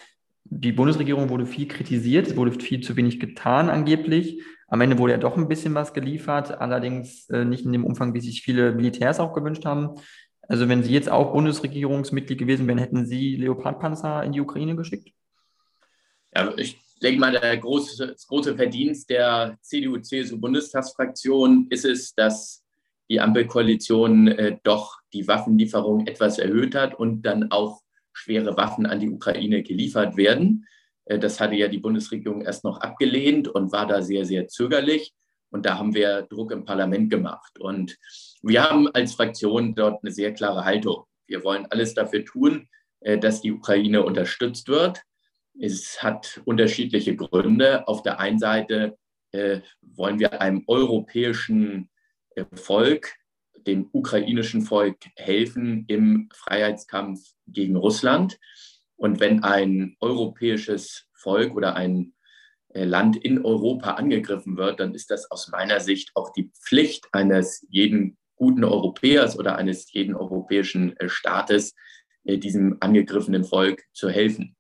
die 0.45 0.73
Bundesregierung 0.73 1.29
wurde 1.31 1.47
viel 1.47 1.69
kritisiert, 1.69 2.29
es 2.29 2.37
wurde 2.37 2.53
viel 2.53 2.83
zu 2.83 2.97
wenig 2.97 3.21
getan 3.21 3.71
angeblich. 3.71 4.43
Am 4.67 4.81
Ende 4.81 4.99
wurde 4.99 5.13
ja 5.13 5.19
doch 5.19 5.37
ein 5.37 5.49
bisschen 5.49 5.75
was 5.75 5.95
geliefert, 5.95 6.59
allerdings 6.59 7.29
äh, 7.31 7.45
nicht 7.45 7.65
in 7.65 7.73
dem 7.73 7.85
Umfang, 7.85 8.15
wie 8.15 8.21
sich 8.21 8.43
viele 8.43 8.73
Militärs 8.73 9.21
auch 9.21 9.33
gewünscht 9.33 9.65
haben. 9.65 9.95
Also 10.43 10.69
wenn 10.69 10.83
Sie 10.83 10.93
jetzt 10.93 11.11
auch 11.11 11.33
Bundesregierungsmitglied 11.33 12.39
gewesen 12.39 12.67
wären, 12.67 12.79
hätten 12.79 13.07
Sie 13.07 13.37
Leopardpanzer 13.37 14.25
in 14.25 14.33
die 14.33 14.41
Ukraine 14.41 14.75
geschickt? 14.77 15.11
Ja, 16.35 16.53
ich 16.57 16.77
denke 17.03 17.21
mal, 17.21 17.33
der 17.33 17.57
große, 17.57 18.09
das 18.09 18.27
große 18.27 18.57
Verdienst 18.57 19.09
der 19.11 19.57
CDU-CSU-Bundestagsfraktion 19.63 21.69
ist 21.71 21.85
es, 21.85 22.15
dass 22.15 22.64
die 23.15 23.21
Ampelkoalition 23.21 24.27
äh, 24.27 24.59
doch 24.65 24.99
die 25.13 25.29
Waffenlieferung 25.29 26.09
etwas 26.09 26.41
erhöht 26.41 26.75
hat 26.75 26.97
und 26.97 27.23
dann 27.23 27.53
auch 27.53 27.81
schwere 28.13 28.57
Waffen 28.57 28.87
an 28.87 28.99
die 28.99 29.09
Ukraine 29.09 29.63
geliefert 29.63 30.17
werden. 30.17 30.67
Äh, 31.05 31.21
das 31.21 31.39
hatte 31.39 31.55
ja 31.55 31.69
die 31.69 31.79
Bundesregierung 31.79 32.43
erst 32.43 32.65
noch 32.65 32.81
abgelehnt 32.81 33.47
und 33.47 33.71
war 33.71 33.87
da 33.87 34.03
sehr, 34.03 34.25
sehr 34.25 34.49
zögerlich. 34.49 35.13
Und 35.51 35.65
da 35.65 35.79
haben 35.79 35.95
wir 35.95 36.23
Druck 36.23 36.51
im 36.51 36.65
Parlament 36.65 37.09
gemacht. 37.09 37.61
Und 37.61 37.97
wir 38.43 38.65
haben 38.65 38.89
als 38.89 39.15
Fraktion 39.15 39.77
dort 39.77 40.03
eine 40.03 40.13
sehr 40.13 40.35
klare 40.35 40.65
Haltung. 40.65 41.05
Wir 41.29 41.45
wollen 41.45 41.67
alles 41.71 41.95
dafür 41.95 42.25
tun, 42.25 42.69
äh, 42.99 43.17
dass 43.17 43.43
die 43.43 43.53
Ukraine 43.53 44.03
unterstützt 44.03 44.67
wird. 44.67 45.03
Es 45.61 46.03
hat 46.03 46.41
unterschiedliche 46.47 47.15
Gründe. 47.15 47.87
Auf 47.87 48.03
der 48.03 48.19
einen 48.19 48.41
Seite 48.41 48.99
äh, 49.31 49.61
wollen 49.83 50.19
wir 50.19 50.41
einem 50.41 50.65
europäischen 50.67 51.91
Volk, 52.55 53.15
dem 53.67 53.89
ukrainischen 53.93 54.63
Volk 54.63 54.97
helfen 55.17 55.85
im 55.89 56.29
Freiheitskampf 56.35 57.21
gegen 57.47 57.77
Russland. 57.77 58.39
Und 58.97 59.21
wenn 59.21 59.43
ein 59.43 59.97
europäisches 60.01 61.07
Volk 61.15 61.55
oder 61.55 61.75
ein 61.75 62.15
äh, 62.75 62.85
Land 62.85 63.17
in 63.17 63.45
Europa 63.45 63.93
angegriffen 63.93 64.57
wird, 64.57 64.81
dann 64.81 64.95
ist 64.95 65.11
das 65.11 65.31
aus 65.31 65.49
meiner 65.49 65.81
Sicht 65.81 66.11
auch 66.15 66.33
die 66.33 66.51
Pflicht 66.61 67.07
eines 67.13 67.65
jeden 67.69 68.19
guten 68.37 68.65
Europäers 68.65 69.39
oder 69.39 69.57
eines 69.57 69.93
jeden 69.93 70.15
europäischen 70.15 70.97
äh, 70.99 71.09
Staates, 71.09 71.75
äh, 72.25 72.39
diesem 72.39 72.77
angegriffenen 72.81 73.45
Volk 73.45 73.85
zu 73.93 74.11
helfen. 74.11 74.57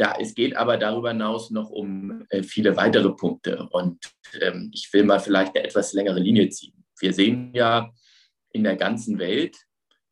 Da, 0.00 0.14
es 0.18 0.34
geht 0.34 0.56
aber 0.56 0.78
darüber 0.78 1.10
hinaus 1.10 1.50
noch 1.50 1.68
um 1.68 2.24
viele 2.42 2.74
weitere 2.74 3.10
Punkte. 3.10 3.68
Und 3.70 3.98
ähm, 4.40 4.70
ich 4.72 4.90
will 4.94 5.04
mal 5.04 5.20
vielleicht 5.20 5.54
eine 5.54 5.66
etwas 5.66 5.92
längere 5.92 6.18
Linie 6.18 6.48
ziehen. 6.48 6.82
Wir 6.98 7.12
sehen 7.12 7.52
ja 7.52 7.90
in 8.50 8.64
der 8.64 8.76
ganzen 8.76 9.18
Welt, 9.18 9.58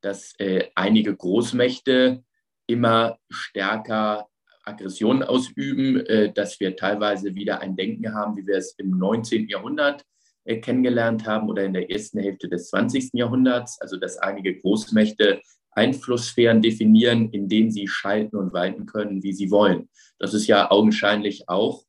dass 0.03 0.35
äh, 0.40 0.66
einige 0.74 1.16
Großmächte 1.16 2.22
immer 2.66 3.18
stärker 3.31 4.29
Aggressionen 4.62 5.22
ausüben, 5.22 6.05
äh, 6.05 6.35
dass 6.35 6.61
wir 6.61 6.77
teilweise 6.77 7.35
wieder 7.35 7.62
ein 7.62 7.74
Denken 7.74 8.14
haben, 8.14 8.37
wie 8.37 8.46
wir 8.46 8.57
es 8.57 8.72
im 8.72 8.90
19. 8.90 9.48
Jahrhundert 9.48 10.05
äh, 10.44 10.59
kennengelernt 10.59 11.27
haben 11.27 11.48
oder 11.48 11.64
in 11.64 11.72
der 11.72 11.90
ersten 11.90 12.18
Hälfte 12.18 12.51
des 12.51 12.68
20. 12.68 13.14
Jahrhunderts. 13.14 13.81
Also 13.81 13.96
dass 13.96 14.18
einige 14.18 14.55
Großmächte 14.55 15.40
Einflusssphären 15.78 16.60
definieren, 16.60 17.30
in 17.30 17.48
denen 17.48 17.70
sie 17.70 17.86
schalten 17.86 18.36
und 18.36 18.52
walten 18.52 18.84
können, 18.86 19.22
wie 19.22 19.32
sie 19.32 19.50
wollen. 19.50 19.88
Das 20.18 20.34
ist 20.34 20.48
ja 20.48 20.70
augenscheinlich 20.72 21.48
auch 21.48 21.84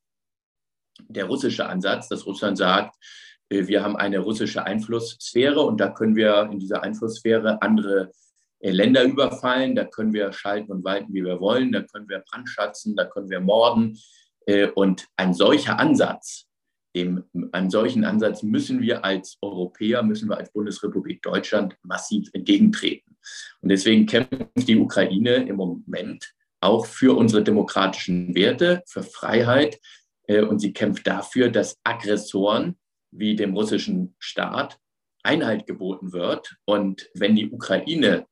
der 1.08 1.24
russische 1.24 1.66
Ansatz, 1.66 2.08
dass 2.08 2.24
Russland 2.24 2.56
sagt, 2.56 2.94
äh, 3.48 3.66
wir 3.66 3.82
haben 3.82 3.96
eine 3.96 4.20
russische 4.20 4.64
Einflusssphäre 4.64 5.60
und 5.60 5.80
da 5.80 5.88
können 5.88 6.14
wir 6.14 6.48
in 6.52 6.60
dieser 6.60 6.82
Einflusssphäre 6.84 7.60
andere 7.62 8.12
äh, 8.60 8.70
Länder 8.70 9.02
überfallen, 9.02 9.74
da 9.74 9.84
können 9.84 10.12
wir 10.12 10.32
schalten 10.32 10.70
und 10.70 10.84
walten, 10.84 11.12
wie 11.12 11.24
wir 11.24 11.40
wollen, 11.40 11.72
da 11.72 11.82
können 11.82 12.08
wir 12.08 12.22
brandschatzen, 12.30 12.94
da 12.94 13.06
können 13.06 13.28
wir 13.28 13.40
morden. 13.40 13.98
Äh, 14.46 14.68
und 14.68 15.06
ein 15.16 15.34
solcher 15.34 15.78
Ansatz, 15.78 16.46
dem, 16.94 17.24
einem 17.52 17.70
solchen 17.70 18.04
Ansatz 18.04 18.42
müssen 18.42 18.80
wir 18.82 19.04
als 19.04 19.38
Europäer, 19.42 20.02
müssen 20.02 20.28
wir 20.28 20.38
als 20.38 20.52
Bundesrepublik 20.52 21.22
Deutschland 21.22 21.76
massiv 21.82 22.28
entgegentreten. 22.32 23.16
Und 23.60 23.68
deswegen 23.68 24.06
kämpft 24.06 24.68
die 24.68 24.76
Ukraine 24.76 25.36
im 25.46 25.56
Moment 25.56 26.32
auch 26.60 26.86
für 26.86 27.16
unsere 27.16 27.42
demokratischen 27.42 28.34
Werte, 28.34 28.82
für 28.86 29.02
Freiheit. 29.02 29.78
Und 30.28 30.58
sie 30.60 30.72
kämpft 30.72 31.06
dafür, 31.06 31.48
dass 31.48 31.78
Aggressoren 31.84 32.76
wie 33.10 33.34
dem 33.34 33.54
russischen 33.54 34.14
Staat 34.18 34.78
Einhalt 35.22 35.66
geboten 35.66 36.12
wird. 36.12 36.56
Und 36.64 37.10
wenn 37.14 37.36
die 37.36 37.50
Ukraine 37.50 38.26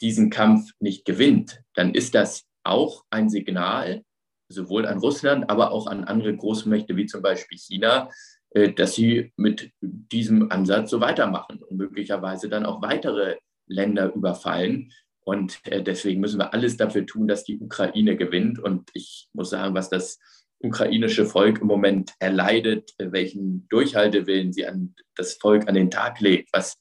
diesen 0.00 0.30
Kampf 0.30 0.70
nicht 0.78 1.04
gewinnt, 1.04 1.60
dann 1.74 1.94
ist 1.94 2.14
das 2.14 2.44
auch 2.64 3.04
ein 3.10 3.28
Signal, 3.28 4.04
sowohl 4.48 4.86
an 4.86 4.98
Russland, 4.98 5.48
aber 5.50 5.72
auch 5.72 5.86
an 5.86 6.04
andere 6.04 6.36
Großmächte 6.36 6.96
wie 6.96 7.06
zum 7.06 7.22
Beispiel 7.22 7.58
China, 7.58 8.10
äh, 8.50 8.72
dass 8.72 8.94
sie 8.94 9.32
mit 9.36 9.72
diesem 9.80 10.50
Ansatz 10.50 10.90
so 10.90 11.00
weitermachen 11.00 11.58
und 11.62 11.76
möglicherweise 11.76 12.48
dann 12.48 12.66
auch 12.66 12.82
weitere 12.82 13.36
Länder 13.66 14.12
überfallen. 14.14 14.92
Und 15.20 15.60
äh, 15.64 15.82
deswegen 15.82 16.20
müssen 16.20 16.40
wir 16.40 16.54
alles 16.54 16.76
dafür 16.76 17.04
tun, 17.04 17.28
dass 17.28 17.44
die 17.44 17.60
Ukraine 17.60 18.16
gewinnt. 18.16 18.58
Und 18.58 18.90
ich 18.94 19.28
muss 19.34 19.50
sagen, 19.50 19.74
was 19.74 19.90
das 19.90 20.18
ukrainische 20.60 21.26
Volk 21.26 21.60
im 21.60 21.66
Moment 21.66 22.14
erleidet, 22.18 22.94
welchen 22.98 23.68
Durchhaltewillen 23.68 24.52
sie 24.52 24.66
an 24.66 24.94
das 25.14 25.34
Volk 25.34 25.68
an 25.68 25.74
den 25.74 25.90
Tag 25.90 26.20
legt, 26.20 26.48
was 26.52 26.78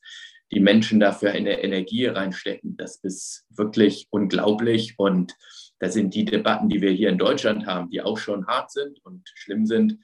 die 0.52 0.60
Menschen 0.60 1.00
dafür 1.00 1.32
eine 1.32 1.62
Energie 1.62 2.06
reinstecken, 2.06 2.78
das 2.78 2.98
ist 3.04 3.46
wirklich 3.50 4.08
unglaublich. 4.10 4.96
Und 4.98 5.36
da 5.80 5.90
sind 5.90 6.14
die 6.14 6.26
Debatten, 6.26 6.70
die 6.70 6.82
wir 6.82 6.92
hier 6.92 7.10
in 7.10 7.18
Deutschland 7.18 7.66
haben, 7.68 7.90
die 7.90 8.02
auch 8.02 8.18
schon 8.18 8.48
hart 8.48 8.72
sind 8.72 9.04
und 9.06 9.22
schlimm 9.36 9.66
sind, 9.66 10.00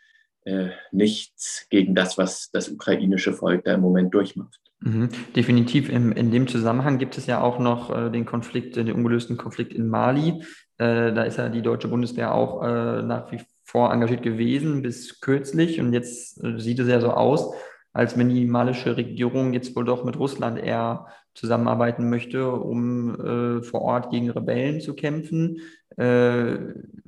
äh, 0.45 0.69
nichts 0.91 1.67
gegen 1.69 1.95
das, 1.95 2.17
was 2.17 2.51
das 2.51 2.69
ukrainische 2.69 3.33
Volk 3.33 3.63
da 3.63 3.73
im 3.73 3.81
Moment 3.81 4.13
durchmacht. 4.13 4.59
Mhm. 4.81 5.09
Definitiv. 5.35 5.89
In, 5.89 6.11
in 6.11 6.31
dem 6.31 6.47
Zusammenhang 6.47 6.97
gibt 6.97 7.17
es 7.17 7.25
ja 7.25 7.41
auch 7.41 7.59
noch 7.59 7.89
äh, 7.95 8.09
den 8.09 8.25
Konflikt, 8.25 8.75
den 8.75 8.91
ungelösten 8.91 9.37
Konflikt 9.37 9.73
in 9.73 9.87
Mali. 9.87 10.43
Äh, 10.77 11.13
da 11.13 11.23
ist 11.23 11.37
ja 11.37 11.49
die 11.49 11.61
deutsche 11.61 11.87
Bundeswehr 11.87 12.33
auch 12.33 12.63
äh, 12.63 13.01
nach 13.01 13.31
wie 13.31 13.39
vor 13.63 13.91
engagiert 13.91 14.21
gewesen 14.21 14.81
bis 14.81 15.21
kürzlich 15.21 15.79
und 15.79 15.93
jetzt 15.93 16.43
äh, 16.43 16.59
sieht 16.59 16.79
es 16.79 16.87
ja 16.87 16.99
so 16.99 17.11
aus, 17.11 17.55
als 17.93 18.17
wenn 18.17 18.29
die 18.29 18.45
malische 18.45 18.97
Regierung 18.97 19.53
jetzt 19.53 19.75
wohl 19.75 19.85
doch 19.85 20.03
mit 20.03 20.17
Russland 20.17 20.59
eher 20.59 21.07
zusammenarbeiten 21.35 22.09
möchte, 22.09 22.51
um 22.51 23.15
äh, 23.19 23.63
vor 23.63 23.81
Ort 23.81 24.11
gegen 24.11 24.29
Rebellen 24.29 24.81
zu 24.81 24.93
kämpfen. 24.95 25.61
Äh, 25.97 26.57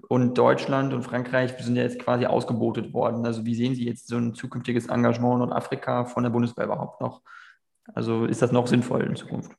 und 0.07 0.37
Deutschland 0.37 0.93
und 0.93 1.03
Frankreich 1.03 1.53
sind 1.59 1.75
ja 1.75 1.83
jetzt 1.83 1.99
quasi 1.99 2.25
ausgebotet 2.25 2.93
worden. 2.93 3.25
Also 3.25 3.45
wie 3.45 3.55
sehen 3.55 3.75
Sie 3.75 3.85
jetzt 3.85 4.07
so 4.07 4.17
ein 4.17 4.35
zukünftiges 4.35 4.87
Engagement 4.87 5.33
in 5.33 5.39
Nordafrika 5.39 6.05
von 6.05 6.23
der 6.23 6.29
Bundeswehr 6.29 6.65
überhaupt 6.65 7.01
noch? 7.01 7.21
Also 7.93 8.25
ist 8.25 8.41
das 8.41 8.51
noch 8.51 8.67
sinnvoll 8.67 9.03
in 9.03 9.15
Zukunft? 9.15 9.51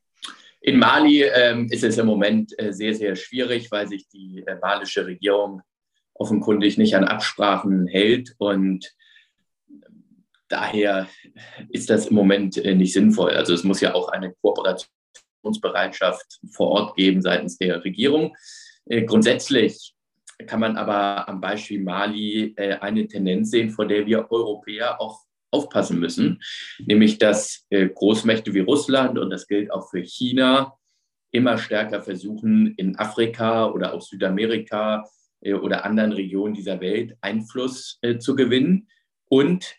In 0.61 0.79
Mali 0.79 1.23
ähm, 1.23 1.69
ist 1.71 1.85
es 1.85 1.99
im 1.99 2.07
Moment 2.07 2.53
äh, 2.59 2.73
sehr, 2.73 2.95
sehr 2.95 3.15
schwierig, 3.15 3.71
weil 3.71 3.87
sich 3.87 4.09
die 4.09 4.43
äh, 4.47 4.57
malische 4.61 5.07
Regierung 5.07 5.62
offenkundig 6.15 6.79
nicht 6.79 6.97
an 6.97 7.05
Absprachen 7.05 7.87
hält. 7.87 8.35
Und 8.39 8.93
daher 10.49 11.09
ist 11.71 11.91
das 11.91 12.07
im 12.07 12.15
Moment 12.15 12.57
äh, 12.57 12.75
nicht 12.75 12.93
sinnvoll. 12.93 13.33
Also 13.33 13.55
es 13.55 13.65
muss 13.65 13.81
ja 13.81 13.95
auch 13.95 14.09
eine 14.09 14.35
Kooperationsbereitschaft 14.43 16.41
vor 16.53 16.69
Ort 16.69 16.97
geben 16.97 17.23
seitens 17.23 17.59
der 17.59 17.85
Regierung. 17.85 18.37
Äh, 18.87 19.05
grundsätzlich 19.05 19.95
kann 20.47 20.61
man 20.61 20.77
aber 20.77 21.29
am 21.29 21.41
Beispiel 21.41 21.83
Mali 21.83 22.55
äh, 22.57 22.75
eine 22.75 23.07
Tendenz 23.07 23.51
sehen, 23.51 23.71
vor 23.71 23.87
der 23.87 24.07
wir 24.07 24.31
Europäer 24.31 25.01
auch 25.01 25.21
aufpassen 25.53 26.01
müssen, 26.01 26.43
nämlich 26.81 27.19
dass 27.19 27.67
Großmächte 27.71 28.53
wie 28.53 28.61
Russland, 28.61 29.17
und 29.17 29.31
das 29.31 29.47
gilt 29.47 29.71
auch 29.71 29.89
für 29.89 30.01
China, 30.01 30.77
immer 31.31 31.57
stärker 31.57 32.03
versuchen, 32.03 32.75
in 32.77 32.99
Afrika 32.99 33.71
oder 33.71 33.95
auch 33.95 34.03
Südamerika 34.03 35.09
oder 35.41 35.85
anderen 35.85 36.13
Regionen 36.13 36.53
dieser 36.53 36.81
Welt 36.81 37.17
Einfluss 37.21 38.01
zu 38.19 38.35
gewinnen 38.35 38.89
und 39.31 39.77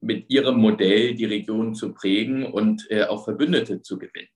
mit 0.00 0.30
ihrem 0.30 0.58
Modell 0.58 1.14
die 1.14 1.24
Region 1.24 1.74
zu 1.74 1.92
prägen 1.92 2.46
und 2.46 2.88
auch 3.08 3.24
Verbündete 3.24 3.82
zu 3.82 3.98
gewinnen. 3.98 4.28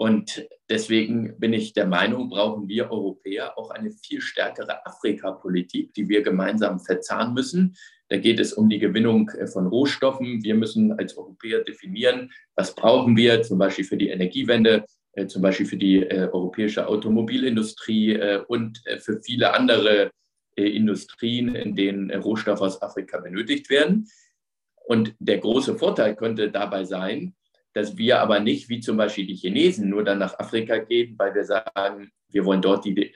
Und 0.00 0.48
deswegen 0.70 1.38
bin 1.38 1.52
ich 1.52 1.74
der 1.74 1.86
Meinung, 1.86 2.30
brauchen 2.30 2.68
wir 2.68 2.90
Europäer 2.90 3.58
auch 3.58 3.70
eine 3.70 3.90
viel 3.90 4.22
stärkere 4.22 4.86
Afrikapolitik, 4.86 5.92
die 5.92 6.08
wir 6.08 6.22
gemeinsam 6.22 6.80
verzahnen 6.80 7.34
müssen. 7.34 7.76
Da 8.08 8.16
geht 8.16 8.40
es 8.40 8.54
um 8.54 8.70
die 8.70 8.78
Gewinnung 8.78 9.30
von 9.52 9.66
Rohstoffen. 9.66 10.42
Wir 10.42 10.54
müssen 10.54 10.92
als 10.92 11.18
Europäer 11.18 11.64
definieren, 11.64 12.32
was 12.56 12.74
brauchen 12.74 13.14
wir 13.14 13.42
zum 13.42 13.58
Beispiel 13.58 13.84
für 13.84 13.98
die 13.98 14.08
Energiewende, 14.08 14.86
äh, 15.12 15.26
zum 15.26 15.42
Beispiel 15.42 15.66
für 15.66 15.76
die 15.76 16.02
äh, 16.02 16.30
europäische 16.32 16.86
Automobilindustrie 16.88 18.14
äh, 18.14 18.42
und 18.48 18.82
für 19.00 19.20
viele 19.22 19.52
andere 19.52 20.10
Industrien, 20.56 21.54
in 21.54 21.76
denen 21.76 22.10
Rohstoffe 22.10 22.60
aus 22.60 22.82
Afrika 22.82 23.18
benötigt 23.18 23.70
werden. 23.70 24.08
Und 24.90 25.14
der 25.20 25.38
große 25.38 25.76
Vorteil 25.76 26.16
könnte 26.16 26.50
dabei 26.50 26.82
sein, 26.82 27.34
dass 27.74 27.96
wir 27.96 28.20
aber 28.20 28.40
nicht, 28.40 28.68
wie 28.68 28.80
zum 28.80 28.96
Beispiel 28.96 29.24
die 29.24 29.36
Chinesen, 29.36 29.88
nur 29.88 30.02
dann 30.02 30.18
nach 30.18 30.36
Afrika 30.40 30.78
gehen, 30.78 31.14
weil 31.16 31.32
wir 31.32 31.44
sagen, 31.44 32.10
wir 32.28 32.44
wollen 32.44 32.60
dort 32.60 32.84
die 32.84 33.14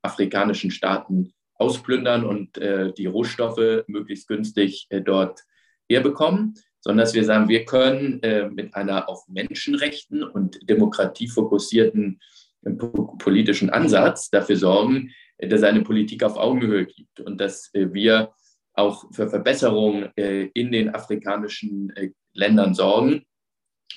afrikanischen 0.00 0.70
Staaten 0.70 1.32
ausplündern 1.54 2.24
und 2.24 2.56
äh, 2.58 2.92
die 2.92 3.06
Rohstoffe 3.06 3.82
möglichst 3.88 4.28
günstig 4.28 4.86
äh, 4.90 5.00
dort 5.00 5.40
herbekommen, 5.88 6.54
sondern 6.80 7.04
dass 7.04 7.14
wir 7.14 7.24
sagen, 7.24 7.48
wir 7.48 7.64
können 7.64 8.22
äh, 8.22 8.48
mit 8.48 8.76
einer 8.76 9.08
auf 9.08 9.26
Menschenrechten 9.26 10.22
und 10.22 10.70
Demokratie 10.70 11.26
fokussierten 11.26 12.20
äh, 12.62 12.70
politischen 12.70 13.70
Ansatz 13.70 14.30
dafür 14.30 14.56
sorgen, 14.56 15.10
äh, 15.38 15.48
dass 15.48 15.64
eine 15.64 15.82
Politik 15.82 16.22
auf 16.22 16.36
Augenhöhe 16.36 16.86
gibt 16.86 17.18
und 17.18 17.40
dass 17.40 17.74
äh, 17.74 17.92
wir 17.92 18.32
auch 18.78 19.04
für 19.12 19.28
Verbesserungen 19.28 20.10
in 20.16 20.72
den 20.72 20.94
afrikanischen 20.94 21.92
Ländern 22.32 22.74
sorgen 22.74 23.24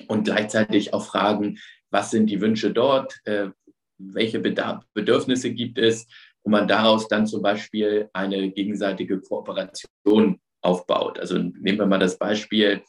und 0.07 0.25
gleichzeitig 0.25 0.93
auch 0.93 1.05
fragen, 1.05 1.59
was 1.89 2.11
sind 2.11 2.27
die 2.27 2.41
Wünsche 2.41 2.71
dort, 2.71 3.19
welche 3.97 4.39
Bedürfnisse 4.39 5.51
gibt 5.51 5.77
es, 5.77 6.07
und 6.43 6.51
man 6.51 6.67
daraus 6.67 7.07
dann 7.07 7.27
zum 7.27 7.41
Beispiel 7.41 8.09
eine 8.13 8.51
gegenseitige 8.51 9.19
Kooperation 9.19 10.39
aufbaut. 10.61 11.19
Also 11.19 11.37
nehmen 11.37 11.79
wir 11.79 11.85
mal 11.85 11.99
das 11.99 12.17
Beispiel 12.17 12.81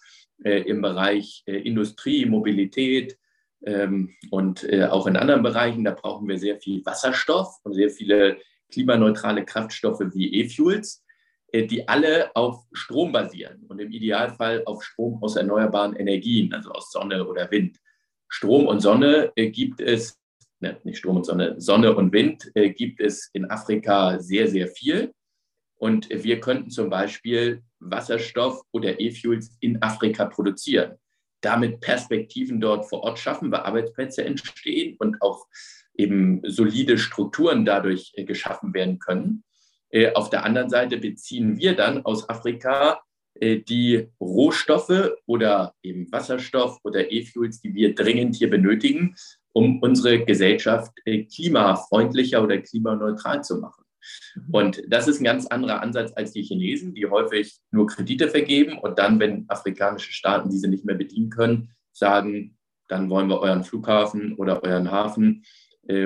äh, 0.45 0.63
im 0.63 0.83
Bereich 0.83 1.43
äh, 1.47 1.57
Industrie, 1.57 2.27
Mobilität 2.27 3.19
ähm, 3.65 4.15
und 4.31 4.65
äh, 4.65 4.87
auch 4.87 5.07
in 5.07 5.17
anderen 5.17 5.43
Bereichen. 5.43 5.85
Da 5.85 5.93
brauchen 5.93 6.29
wir 6.29 6.39
sehr 6.39 6.59
viel 6.61 6.85
Wasserstoff 6.85 7.59
und 7.63 7.75
sehr 7.75 7.91
viele 7.91 8.39
klimaneutrale 8.71 9.45
Kraftstoffe 9.45 10.03
wie 10.15 10.35
E-Fuels, 10.41 10.99
äh, 10.99 11.12
die 11.53 11.87
alle 11.87 12.35
auf 12.35 12.65
Strom 12.73 13.13
basieren 13.13 13.65
und 13.69 13.79
im 13.79 13.93
Idealfall 13.93 14.63
auf 14.65 14.83
Strom 14.83 15.23
aus 15.23 15.37
erneuerbaren 15.37 15.95
Energien, 15.95 16.53
also 16.55 16.71
aus 16.71 16.91
Sonne 16.91 17.27
oder 17.27 17.51
Wind. 17.51 17.79
Strom 18.29 18.67
und 18.67 18.81
Sonne 18.81 19.31
äh, 19.37 19.51
gibt 19.51 19.81
es 19.81 20.19
ne, 20.61 20.79
nicht 20.85 20.99
Strom 20.99 21.17
und 21.17 21.27
Sonne, 21.27 21.61
Sonne 21.61 21.95
und 21.95 22.13
Wind 22.13 22.51
äh, 22.55 22.71
gibt 22.71 23.01
es 23.01 23.29
in 23.35 23.51
Afrika 23.51 24.19
sehr, 24.19 24.49
sehr 24.49 24.69
viel. 24.69 25.13
Und 25.77 26.09
wir 26.09 26.41
könnten 26.41 26.71
zum 26.71 26.89
Beispiel 26.89 27.63
Wasserstoff 27.81 28.63
oder 28.71 28.99
E-Fuels 29.01 29.57
in 29.61 29.83
Afrika 29.83 30.27
produzieren, 30.27 30.97
damit 31.41 31.81
Perspektiven 31.81 32.61
dort 32.61 32.89
vor 32.89 33.03
Ort 33.03 33.19
schaffen, 33.19 33.51
weil 33.51 33.61
Arbeitsplätze 33.61 34.25
entstehen 34.25 34.97
und 34.99 35.21
auch 35.21 35.47
eben 35.95 36.41
solide 36.45 36.97
Strukturen 36.97 37.65
dadurch 37.65 38.13
äh, 38.15 38.25
geschaffen 38.25 38.73
werden 38.73 38.99
können. 38.99 39.45
Äh, 39.93 40.13
auf 40.15 40.31
der 40.31 40.45
anderen 40.45 40.71
Seite 40.71 40.97
beziehen 40.97 41.59
wir 41.59 41.77
dann 41.77 42.05
aus 42.05 42.29
Afrika 42.29 43.03
äh, 43.35 43.59
die 43.59 44.09
Rohstoffe 44.21 45.13
oder 45.27 45.75
eben 45.83 46.11
Wasserstoff 46.11 46.81
oder 46.83 47.13
E-Fuels, 47.13 47.61
die 47.61 47.75
wir 47.75 47.95
dringend 47.95 48.35
hier 48.35 48.51
benötigen, 48.51 49.15
um 49.53 49.81
unsere 49.81 50.25
Gesellschaft 50.25 50.93
äh, 51.05 51.25
klimafreundlicher 51.25 52.43
oder 52.43 52.59
klimaneutral 52.59 53.45
zu 53.45 53.59
machen. 53.59 53.85
Mhm. 54.35 54.55
Und 54.55 54.83
das 54.89 55.09
ist 55.09 55.21
ein 55.21 55.25
ganz 55.25 55.47
anderer 55.47 55.83
Ansatz 55.83 56.13
als 56.17 56.33
die 56.33 56.43
Chinesen, 56.43 56.95
die 56.95 57.07
häufig 57.07 57.59
nur 57.71 57.87
Kredite 57.87 58.29
vergeben 58.29 58.79
und 58.79 58.99
dann, 58.99 59.21
wenn 59.21 59.45
afrikanische 59.49 60.13
Staaten 60.13 60.49
diese 60.49 60.69
nicht 60.69 60.87
mehr 60.87 60.97
bedienen 60.97 61.29
können, 61.29 61.71
sagen, 61.93 62.57
dann 62.89 63.11
wollen 63.11 63.29
wir 63.29 63.41
euren 63.41 63.63
Flughafen 63.63 64.35
oder 64.35 64.63
euren 64.65 64.91
Hafen. 64.91 65.45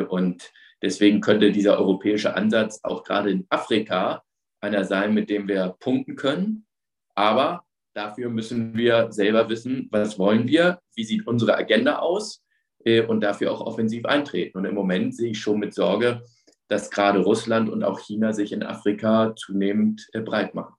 Und 0.08 0.52
deswegen 0.82 1.20
könnte 1.20 1.52
dieser 1.52 1.78
europäische 1.78 2.34
Ansatz 2.34 2.80
auch 2.82 3.04
gerade 3.04 3.30
in 3.30 3.46
Afrika 3.48 4.22
einer 4.60 4.84
sein, 4.84 5.14
mit 5.14 5.30
dem 5.30 5.48
wir 5.48 5.76
punkten 5.80 6.16
können. 6.16 6.66
Aber 7.14 7.64
dafür 7.94 8.28
müssen 8.28 8.76
wir 8.76 9.10
selber 9.12 9.48
wissen, 9.48 9.88
was 9.90 10.18
wollen 10.18 10.46
wir, 10.48 10.80
wie 10.94 11.04
sieht 11.04 11.26
unsere 11.26 11.56
Agenda 11.56 11.98
aus 11.98 12.42
äh, 12.84 13.02
und 13.02 13.20
dafür 13.20 13.52
auch 13.52 13.60
offensiv 13.60 14.04
eintreten. 14.04 14.58
Und 14.58 14.64
im 14.64 14.74
Moment 14.74 15.14
sehe 15.14 15.30
ich 15.30 15.38
schon 15.38 15.58
mit 15.58 15.74
Sorge, 15.74 16.22
dass 16.68 16.90
gerade 16.90 17.20
Russland 17.20 17.70
und 17.70 17.84
auch 17.84 18.00
China 18.00 18.32
sich 18.32 18.52
in 18.52 18.62
Afrika 18.62 19.34
zunehmend 19.36 20.08
äh, 20.12 20.20
breit 20.20 20.54
machen. 20.54 20.74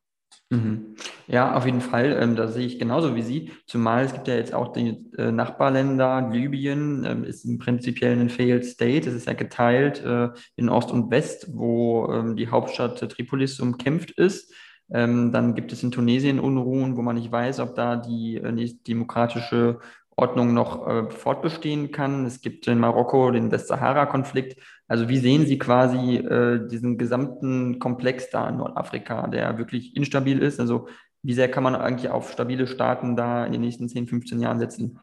Mhm. 0.49 0.95
Ja, 1.27 1.55
auf 1.55 1.65
jeden 1.65 1.81
Fall. 1.81 2.17
Ähm, 2.21 2.37
da 2.37 2.47
sehe 2.47 2.65
ich 2.65 2.79
genauso 2.79 3.15
wie 3.15 3.21
Sie. 3.21 3.51
Zumal 3.65 4.05
es 4.05 4.13
gibt 4.13 4.29
ja 4.29 4.35
jetzt 4.35 4.53
auch 4.53 4.71
die 4.71 5.05
äh, 5.17 5.31
Nachbarländer. 5.31 6.29
Libyen 6.31 7.03
ähm, 7.05 7.23
ist 7.25 7.43
im 7.43 7.57
Prinzip 7.57 8.01
ein 8.01 8.29
Failed 8.29 8.63
State. 8.63 9.09
Es 9.09 9.15
ist 9.15 9.27
ja 9.27 9.33
geteilt 9.33 10.01
äh, 10.05 10.29
in 10.55 10.69
Ost 10.69 10.91
und 10.91 11.11
West, 11.11 11.49
wo 11.53 12.09
ähm, 12.13 12.37
die 12.37 12.47
Hauptstadt 12.47 12.97
Tripolis 13.11 13.59
umkämpft 13.59 14.11
ist. 14.11 14.53
Ähm, 14.89 15.33
dann 15.33 15.53
gibt 15.53 15.73
es 15.73 15.83
in 15.83 15.91
Tunesien 15.91 16.39
Unruhen, 16.39 16.95
wo 16.95 17.01
man 17.01 17.17
nicht 17.17 17.29
weiß, 17.29 17.59
ob 17.59 17.75
da 17.75 17.97
die 17.97 18.37
äh, 18.37 18.73
demokratische 18.87 19.79
Ordnung 20.17 20.53
noch 20.53 20.87
äh, 20.87 21.09
fortbestehen 21.11 21.91
kann. 21.91 22.25
Es 22.25 22.41
gibt 22.41 22.67
in 22.67 22.79
Marokko 22.79 23.29
den 23.29 23.51
Westsahara-Konflikt. 23.51 24.59
Also 24.87 25.09
wie 25.09 25.19
sehen 25.19 25.45
Sie 25.45 25.59
quasi 25.59 26.15
äh, 26.17 26.67
diesen 26.67 26.97
gesamten 26.97 27.77
Komplex 27.77 28.31
da 28.31 28.49
in 28.49 28.57
Nordafrika, 28.57 29.27
der 29.27 29.59
wirklich 29.59 29.95
instabil 29.95 30.39
ist? 30.39 30.59
Also 30.59 30.87
wie 31.21 31.33
sehr 31.33 31.51
kann 31.51 31.63
man 31.63 31.75
eigentlich 31.75 32.09
auf 32.09 32.31
stabile 32.31 32.65
Staaten 32.65 33.15
da 33.15 33.45
in 33.45 33.51
den 33.51 33.61
nächsten 33.61 33.87
10, 33.87 34.07
15 34.07 34.39
Jahren 34.39 34.59
setzen? 34.59 34.99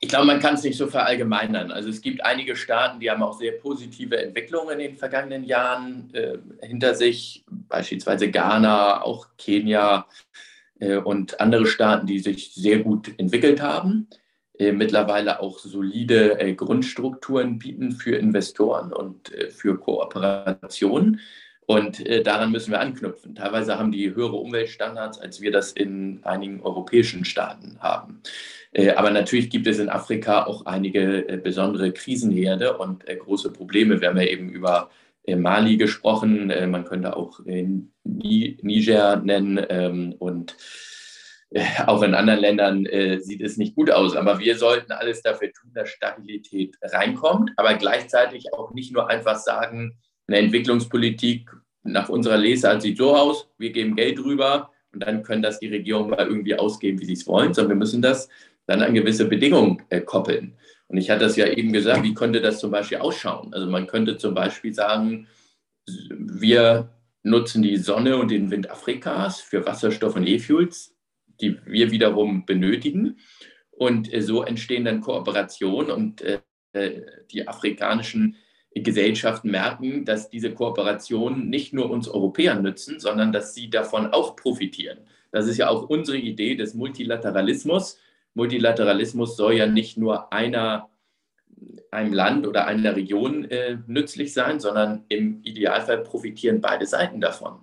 Ich 0.00 0.08
glaube, 0.08 0.26
man 0.26 0.40
kann 0.40 0.54
es 0.54 0.64
nicht 0.64 0.78
so 0.78 0.88
verallgemeinern. 0.88 1.70
Also 1.70 1.88
es 1.88 2.00
gibt 2.00 2.24
einige 2.24 2.56
Staaten, 2.56 2.98
die 2.98 3.10
haben 3.10 3.22
auch 3.22 3.38
sehr 3.38 3.52
positive 3.52 4.16
Entwicklungen 4.16 4.80
in 4.80 4.90
den 4.90 4.96
vergangenen 4.96 5.44
Jahren 5.44 6.12
äh, 6.14 6.38
hinter 6.66 6.94
sich, 6.94 7.44
beispielsweise 7.48 8.30
Ghana, 8.30 9.02
auch 9.02 9.28
Kenia, 9.36 10.06
und 11.04 11.40
andere 11.40 11.66
Staaten, 11.66 12.06
die 12.06 12.18
sich 12.18 12.52
sehr 12.52 12.80
gut 12.80 13.10
entwickelt 13.18 13.62
haben, 13.62 14.08
äh, 14.58 14.72
mittlerweile 14.72 15.40
auch 15.40 15.58
solide 15.58 16.40
äh, 16.40 16.54
Grundstrukturen 16.54 17.58
bieten 17.58 17.92
für 17.92 18.16
Investoren 18.16 18.92
und 18.92 19.30
für 19.50 19.78
Kooperationen. 19.78 21.20
Und 21.68 22.04
daran 22.24 22.52
müssen 22.52 22.70
wir 22.70 22.78
anknüpfen. 22.78 23.34
Teilweise 23.34 23.76
haben 23.76 23.90
die 23.90 24.14
höhere 24.14 24.36
Umweltstandards, 24.36 25.18
als 25.18 25.40
wir 25.40 25.50
das 25.50 25.72
in 25.72 26.20
einigen 26.22 26.60
europäischen 26.60 27.24
Staaten 27.24 27.76
haben. 27.80 28.22
Aber 28.94 29.10
natürlich 29.10 29.50
gibt 29.50 29.66
es 29.66 29.80
in 29.80 29.88
Afrika 29.88 30.44
auch 30.44 30.64
einige 30.64 31.40
besondere 31.42 31.90
Krisenherde 31.90 32.78
und 32.78 33.04
große 33.04 33.52
Probleme. 33.52 34.00
Wir 34.00 34.10
haben 34.10 34.16
ja 34.16 34.28
eben 34.28 34.48
über 34.48 34.90
Mali 35.34 35.76
gesprochen, 35.76 36.50
äh, 36.50 36.68
man 36.68 36.84
könnte 36.84 37.16
auch 37.16 37.40
Niger 38.04 39.16
nennen 39.16 39.64
ähm, 39.68 40.14
und 40.18 40.56
äh, 41.50 41.64
auch 41.86 42.02
in 42.02 42.14
anderen 42.14 42.40
Ländern 42.40 42.86
äh, 42.86 43.18
sieht 43.20 43.40
es 43.40 43.56
nicht 43.56 43.74
gut 43.74 43.90
aus. 43.90 44.16
Aber 44.16 44.38
wir 44.38 44.56
sollten 44.56 44.92
alles 44.92 45.22
dafür 45.22 45.52
tun, 45.52 45.70
dass 45.74 45.88
Stabilität 45.88 46.76
reinkommt, 46.82 47.52
aber 47.56 47.74
gleichzeitig 47.74 48.52
auch 48.52 48.72
nicht 48.72 48.92
nur 48.92 49.08
einfach 49.08 49.36
sagen, 49.36 49.98
eine 50.28 50.38
Entwicklungspolitik 50.38 51.50
nach 51.84 52.08
unserer 52.08 52.36
Lesart 52.36 52.82
sieht 52.82 52.98
so 52.98 53.14
aus, 53.14 53.48
wir 53.58 53.70
geben 53.70 53.94
Geld 53.94 54.18
rüber 54.18 54.72
und 54.92 55.04
dann 55.04 55.22
können 55.22 55.42
das 55.42 55.60
die 55.60 55.68
Regierungen 55.68 56.10
mal 56.10 56.26
irgendwie 56.26 56.56
ausgeben, 56.56 57.00
wie 57.00 57.04
sie 57.04 57.12
es 57.12 57.26
wollen, 57.28 57.54
sondern 57.54 57.70
wir 57.70 57.76
müssen 57.76 58.02
das 58.02 58.28
dann 58.66 58.82
an 58.82 58.94
gewisse 58.94 59.26
Bedingungen 59.26 59.82
koppeln. 60.04 60.56
Und 60.88 60.98
ich 60.98 61.10
hatte 61.10 61.24
das 61.24 61.36
ja 61.36 61.46
eben 61.46 61.72
gesagt, 61.72 62.02
wie 62.02 62.14
könnte 62.14 62.40
das 62.40 62.60
zum 62.60 62.70
Beispiel 62.70 62.98
ausschauen? 62.98 63.52
Also 63.52 63.68
man 63.68 63.86
könnte 63.86 64.18
zum 64.18 64.34
Beispiel 64.34 64.72
sagen, 64.72 65.26
wir 65.86 66.90
nutzen 67.22 67.62
die 67.62 67.76
Sonne 67.76 68.16
und 68.16 68.30
den 68.30 68.50
Wind 68.50 68.70
Afrikas 68.70 69.40
für 69.40 69.66
Wasserstoff 69.66 70.14
und 70.16 70.26
E-Fuels, 70.26 70.94
die 71.40 71.58
wir 71.66 71.90
wiederum 71.90 72.46
benötigen. 72.46 73.18
Und 73.70 74.12
äh, 74.12 74.22
so 74.22 74.42
entstehen 74.42 74.84
dann 74.84 75.00
Kooperationen 75.00 75.90
und 75.90 76.22
äh, 76.22 76.40
die 77.30 77.48
afrikanischen 77.48 78.36
Gesellschaften 78.74 79.50
merken, 79.50 80.04
dass 80.04 80.28
diese 80.28 80.52
Kooperationen 80.52 81.48
nicht 81.48 81.72
nur 81.72 81.90
uns 81.90 82.08
Europäern 82.08 82.62
nützen, 82.62 83.00
sondern 83.00 83.32
dass 83.32 83.54
sie 83.54 83.70
davon 83.70 84.08
auch 84.08 84.36
profitieren. 84.36 84.98
Das 85.30 85.46
ist 85.46 85.56
ja 85.56 85.68
auch 85.68 85.88
unsere 85.88 86.18
Idee 86.18 86.56
des 86.56 86.74
Multilateralismus, 86.74 87.98
Multilateralismus 88.36 89.36
soll 89.36 89.54
ja 89.54 89.66
nicht 89.66 89.96
nur 89.96 90.32
einer, 90.32 90.90
einem 91.90 92.12
Land 92.12 92.46
oder 92.46 92.66
einer 92.66 92.94
Region 92.94 93.46
äh, 93.46 93.78
nützlich 93.86 94.34
sein, 94.34 94.60
sondern 94.60 95.04
im 95.08 95.40
Idealfall 95.42 96.02
profitieren 96.02 96.60
beide 96.60 96.86
Seiten 96.86 97.20
davon. 97.20 97.60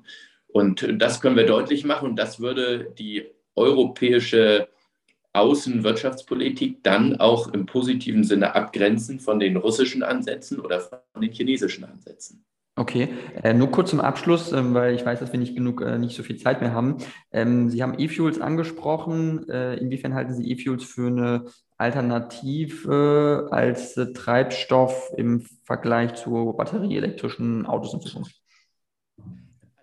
Und 0.48 0.86
das 1.00 1.22
können 1.22 1.36
wir 1.36 1.46
deutlich 1.46 1.86
machen 1.86 2.10
und 2.10 2.16
das 2.16 2.40
würde 2.40 2.92
die 2.98 3.26
europäische 3.56 4.68
Außenwirtschaftspolitik 5.34 6.84
dann 6.84 7.20
auch 7.20 7.54
im 7.54 7.66
positiven 7.66 8.24
Sinne 8.24 8.56
abgrenzen 8.56 9.20
von 9.20 9.40
den 9.40 9.58
russischen 9.58 10.02
Ansätzen 10.04 10.60
oder 10.60 10.80
von 10.80 11.22
den 11.22 11.32
chinesischen 11.32 11.84
Ansätzen. 11.84 12.46
Okay, 12.76 13.10
äh, 13.44 13.54
nur 13.54 13.70
kurz 13.70 13.92
zum 13.92 14.00
Abschluss, 14.00 14.52
ähm, 14.52 14.74
weil 14.74 14.96
ich 14.96 15.06
weiß, 15.06 15.20
dass 15.20 15.32
wir 15.32 15.40
nicht 15.40 15.56
genug, 15.56 15.82
äh, 15.82 16.00
nicht 16.00 16.16
so 16.16 16.24
viel 16.24 16.38
Zeit 16.38 16.60
mehr 16.60 16.74
haben. 16.74 16.98
Ähm, 17.32 17.70
Sie 17.70 17.84
haben 17.84 18.00
E-Fuels 18.00 18.42
angesprochen. 18.42 19.48
Äh, 19.48 19.76
inwiefern 19.76 20.16
halten 20.16 20.34
Sie 20.34 20.50
E-Fuels 20.50 20.84
für 20.84 21.06
eine 21.08 21.46
Alternative 21.78 23.50
als 23.52 23.96
äh, 23.96 24.12
Treibstoff 24.14 25.12
im 25.18 25.46
Vergleich 25.66 26.16
zu 26.16 26.56
batterieelektrischen 26.58 27.68
Autos 27.68 27.94
in 27.94 28.02
Zukunft? 28.02 28.44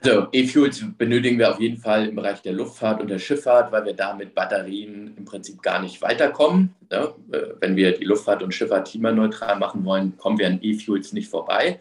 Also 0.03 0.29
E-Fuels 0.33 0.83
benötigen 0.97 1.39
wir 1.39 1.51
auf 1.51 1.61
jeden 1.61 1.77
Fall 1.77 2.09
im 2.09 2.17
Bereich 2.17 2.41
der 2.41 2.55
Luftfahrt 2.55 3.03
und 3.03 3.09
der 3.09 3.19
Schifffahrt, 3.19 3.71
weil 3.71 3.85
wir 3.85 3.93
da 3.93 4.15
mit 4.15 4.35
Batterien 4.35 5.15
im 5.17 5.25
Prinzip 5.27 5.61
gar 5.63 5.83
nicht 5.83 6.01
weiterkommen. 6.01 6.75
Ja, 6.91 7.15
äh, 7.33 7.53
wenn 7.61 7.77
wir 7.77 7.93
die 7.97 8.05
Luftfahrt 8.05 8.43
und 8.43 8.55
Schifffahrt 8.55 8.89
klimaneutral 8.89 9.59
machen 9.59 9.85
wollen, 9.85 10.17
kommen 10.17 10.39
wir 10.39 10.47
an 10.47 10.59
E-Fuels 10.63 11.13
nicht 11.13 11.29
vorbei. 11.29 11.81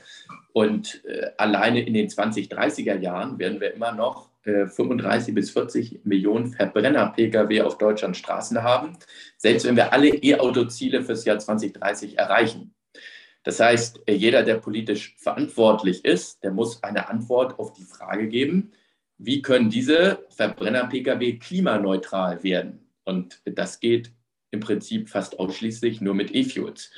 Und 0.53 1.03
äh, 1.05 1.31
alleine 1.37 1.81
in 1.81 1.93
den 1.93 2.07
2030er 2.07 2.97
Jahren 2.99 3.37
werden 3.39 3.61
wir 3.61 3.73
immer 3.73 3.91
noch 3.91 4.29
äh, 4.43 4.67
35 4.67 5.35
bis 5.35 5.51
40 5.51 6.05
Millionen 6.05 6.51
Verbrenner-Pkw 6.51 7.61
auf 7.61 7.77
Deutschlands 7.77 8.19
Straßen 8.19 8.63
haben, 8.63 8.97
selbst 9.37 9.65
wenn 9.65 9.75
wir 9.75 9.93
alle 9.93 10.09
E-Auto-Ziele 10.09 11.03
fürs 11.03 11.25
Jahr 11.25 11.39
2030 11.39 12.17
erreichen. 12.17 12.73
Das 13.43 13.59
heißt, 13.59 14.01
äh, 14.07 14.13
jeder, 14.13 14.43
der 14.43 14.55
politisch 14.55 15.15
verantwortlich 15.17 16.03
ist, 16.03 16.43
der 16.43 16.51
muss 16.51 16.83
eine 16.83 17.09
Antwort 17.09 17.59
auf 17.59 17.73
die 17.73 17.83
Frage 17.83 18.27
geben, 18.27 18.71
wie 19.17 19.41
können 19.41 19.69
diese 19.69 20.25
Verbrenner-Pkw 20.29 21.37
klimaneutral 21.37 22.43
werden? 22.43 22.87
Und 23.03 23.41
das 23.45 23.79
geht 23.79 24.11
im 24.51 24.61
Prinzip 24.61 25.09
fast 25.09 25.39
ausschließlich 25.39 26.01
nur 26.01 26.15
mit 26.15 26.33
E-Fuels. 26.33 26.91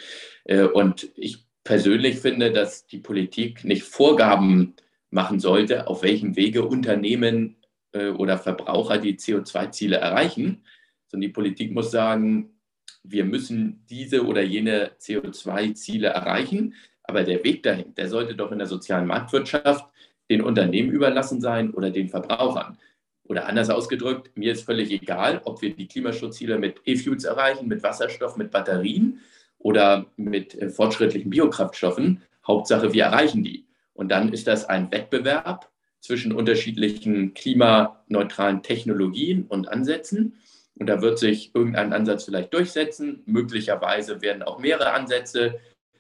Äh, 0.46 0.64
und 0.64 1.10
ich 1.16 1.46
persönlich 1.64 2.20
finde, 2.20 2.52
dass 2.52 2.88
die 2.88 2.98
Politik 2.98 3.64
nicht 3.64 3.84
Vorgaben 3.84 4.76
machen 5.10 5.40
sollte, 5.40 5.88
auf 5.88 6.04
welchem 6.04 6.36
Wege 6.36 6.66
Unternehmen 6.66 7.58
äh, 7.92 8.10
oder 8.10 8.38
Verbraucher 8.38 8.98
die 8.98 9.18
CO2-Ziele 9.18 9.98
erreichen, 9.98 10.64
sondern 11.08 11.28
die 11.28 11.34
Politik 11.34 11.72
muss 11.72 11.92
sagen, 11.92 12.58
wir 13.04 13.26
müssen 13.26 13.86
diese 13.90 14.26
oder 14.26 14.42
jene 14.42 14.92
CO2-Ziele 15.00 16.08
erreichen, 16.08 16.76
aber 17.04 17.24
der 17.24 17.44
Weg 17.44 17.64
dahin, 17.64 17.94
der 17.96 18.08
sollte 18.08 18.36
doch 18.36 18.52
in 18.52 18.60
der 18.60 18.68
sozialen 18.68 19.08
Marktwirtschaft 19.08 19.86
den 20.30 20.42
Unternehmen 20.42 20.92
überlassen 20.92 21.42
sein 21.42 21.72
oder 21.72 21.90
den 21.90 22.10
Verbrauchern. 22.10 22.78
Oder 23.24 23.48
anders 23.48 23.70
ausgedrückt, 23.70 24.36
mir 24.36 24.54
ist 24.54 24.64
völlig 24.64 24.92
egal, 24.92 25.42
ob 25.46 25.62
wir 25.62 25.74
die 25.74 25.88
Klimaschutzziele 25.88 26.58
mit 26.58 26.82
E-Fuels 26.86 27.24
erreichen, 27.24 27.68
mit 27.68 27.84
Wasserstoff, 27.84 28.38
mit 28.38 28.52
Batterien 28.52 29.20
oder 29.64 30.06
mit 30.18 30.56
äh, 30.56 30.70
fortschrittlichen 30.70 31.30
Biokraftstoffen. 31.30 32.22
Hauptsache, 32.46 32.94
wir 32.94 33.06
erreichen 33.06 33.44
die. 33.44 33.66
Und 33.94 34.10
dann 34.10 34.34
ist 34.34 34.48
das 34.48 34.66
ein 34.66 34.92
Wettbewerb 34.92 35.70
zwischen 36.00 36.32
unterschiedlichen 36.32 37.34
klimaneutralen 37.34 38.64
Technologien 38.64 39.46
und 39.48 39.70
Ansätzen. 39.70 40.36
Und 40.76 40.88
da 40.88 41.02
wird 41.02 41.20
sich 41.20 41.54
irgendein 41.54 41.94
Ansatz 41.94 42.24
vielleicht 42.26 42.54
durchsetzen. 42.54 43.22
Möglicherweise 43.26 44.22
werden 44.22 44.42
auch 44.42 44.58
mehrere 44.58 44.94
Ansätze 44.94 45.60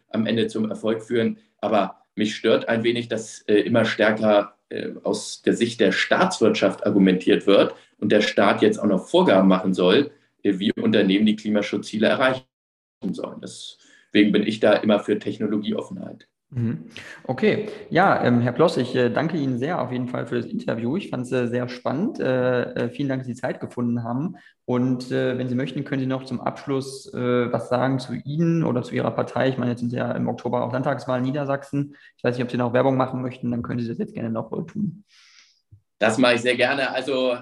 am 0.09 0.25
Ende 0.25 0.47
zum 0.47 0.69
Erfolg 0.69 1.03
führen. 1.03 1.37
Aber 1.59 1.97
mich 2.15 2.35
stört 2.35 2.67
ein 2.67 2.83
wenig, 2.83 3.07
dass 3.07 3.41
äh, 3.41 3.59
immer 3.59 3.85
stärker 3.85 4.55
äh, 4.69 4.89
aus 5.03 5.43
der 5.43 5.53
Sicht 5.53 5.79
der 5.79 5.91
Staatswirtschaft 5.91 6.85
argumentiert 6.85 7.45
wird 7.45 7.75
und 7.99 8.11
der 8.11 8.21
Staat 8.21 8.63
jetzt 8.63 8.79
auch 8.79 8.87
noch 8.87 9.07
Vorgaben 9.07 9.47
machen 9.47 9.73
soll, 9.73 10.11
wie 10.43 10.71
Unternehmen 10.73 11.27
die 11.27 11.35
Klimaschutzziele 11.35 12.07
erreichen 12.07 12.50
sollen. 13.13 13.41
Deswegen 13.41 14.31
bin 14.31 14.43
ich 14.45 14.59
da 14.59 14.73
immer 14.73 14.99
für 14.99 15.17
Technologieoffenheit. 15.19 16.27
Mhm. 16.53 16.89
Okay, 17.23 17.69
ja, 17.89 18.21
ähm, 18.25 18.41
Herr 18.41 18.51
Ploss, 18.51 18.75
ich 18.75 18.93
äh, 18.93 19.09
danke 19.09 19.37
Ihnen 19.37 19.57
sehr 19.57 19.81
auf 19.81 19.93
jeden 19.93 20.09
Fall 20.09 20.27
für 20.27 20.35
das 20.35 20.45
Interview. 20.45 20.97
Ich 20.97 21.09
fand 21.09 21.25
es 21.25 21.31
äh, 21.31 21.47
sehr 21.47 21.69
spannend. 21.69 22.19
Äh, 22.19 22.63
äh, 22.73 22.89
vielen 22.89 23.07
Dank, 23.07 23.21
dass 23.21 23.27
Sie 23.27 23.35
Zeit 23.35 23.61
gefunden 23.61 24.03
haben. 24.03 24.35
Und 24.65 25.11
äh, 25.11 25.37
wenn 25.37 25.47
Sie 25.47 25.55
möchten, 25.55 25.85
können 25.85 26.01
Sie 26.01 26.07
noch 26.07 26.25
zum 26.25 26.41
Abschluss 26.41 27.11
äh, 27.13 27.51
was 27.53 27.69
sagen 27.69 27.99
zu 27.99 28.15
Ihnen 28.15 28.65
oder 28.65 28.83
zu 28.83 28.93
Ihrer 28.93 29.11
Partei. 29.11 29.47
Ich 29.47 29.57
meine, 29.57 29.71
jetzt 29.71 29.79
sind 29.79 29.91
Sie 29.91 29.95
ja 29.95 30.11
im 30.11 30.27
Oktober 30.27 30.65
auch 30.65 30.73
Landtagswahl 30.73 31.19
in 31.19 31.25
Niedersachsen. 31.25 31.95
Ich 32.17 32.23
weiß 32.23 32.35
nicht, 32.35 32.43
ob 32.43 32.51
Sie 32.51 32.57
noch 32.57 32.73
Werbung 32.73 32.97
machen 32.97 33.21
möchten, 33.21 33.49
dann 33.49 33.61
können 33.61 33.79
Sie 33.79 33.87
das 33.87 33.97
jetzt 33.97 34.13
gerne 34.13 34.29
noch 34.29 34.49
tun. 34.67 35.05
Das 35.99 36.17
mache 36.17 36.33
ich 36.33 36.41
sehr 36.41 36.57
gerne. 36.57 36.91
Also 36.91 37.37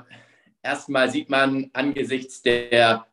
erstmal 0.61 1.09
sieht 1.09 1.31
man 1.31 1.71
angesichts 1.73 2.43
der 2.43 3.07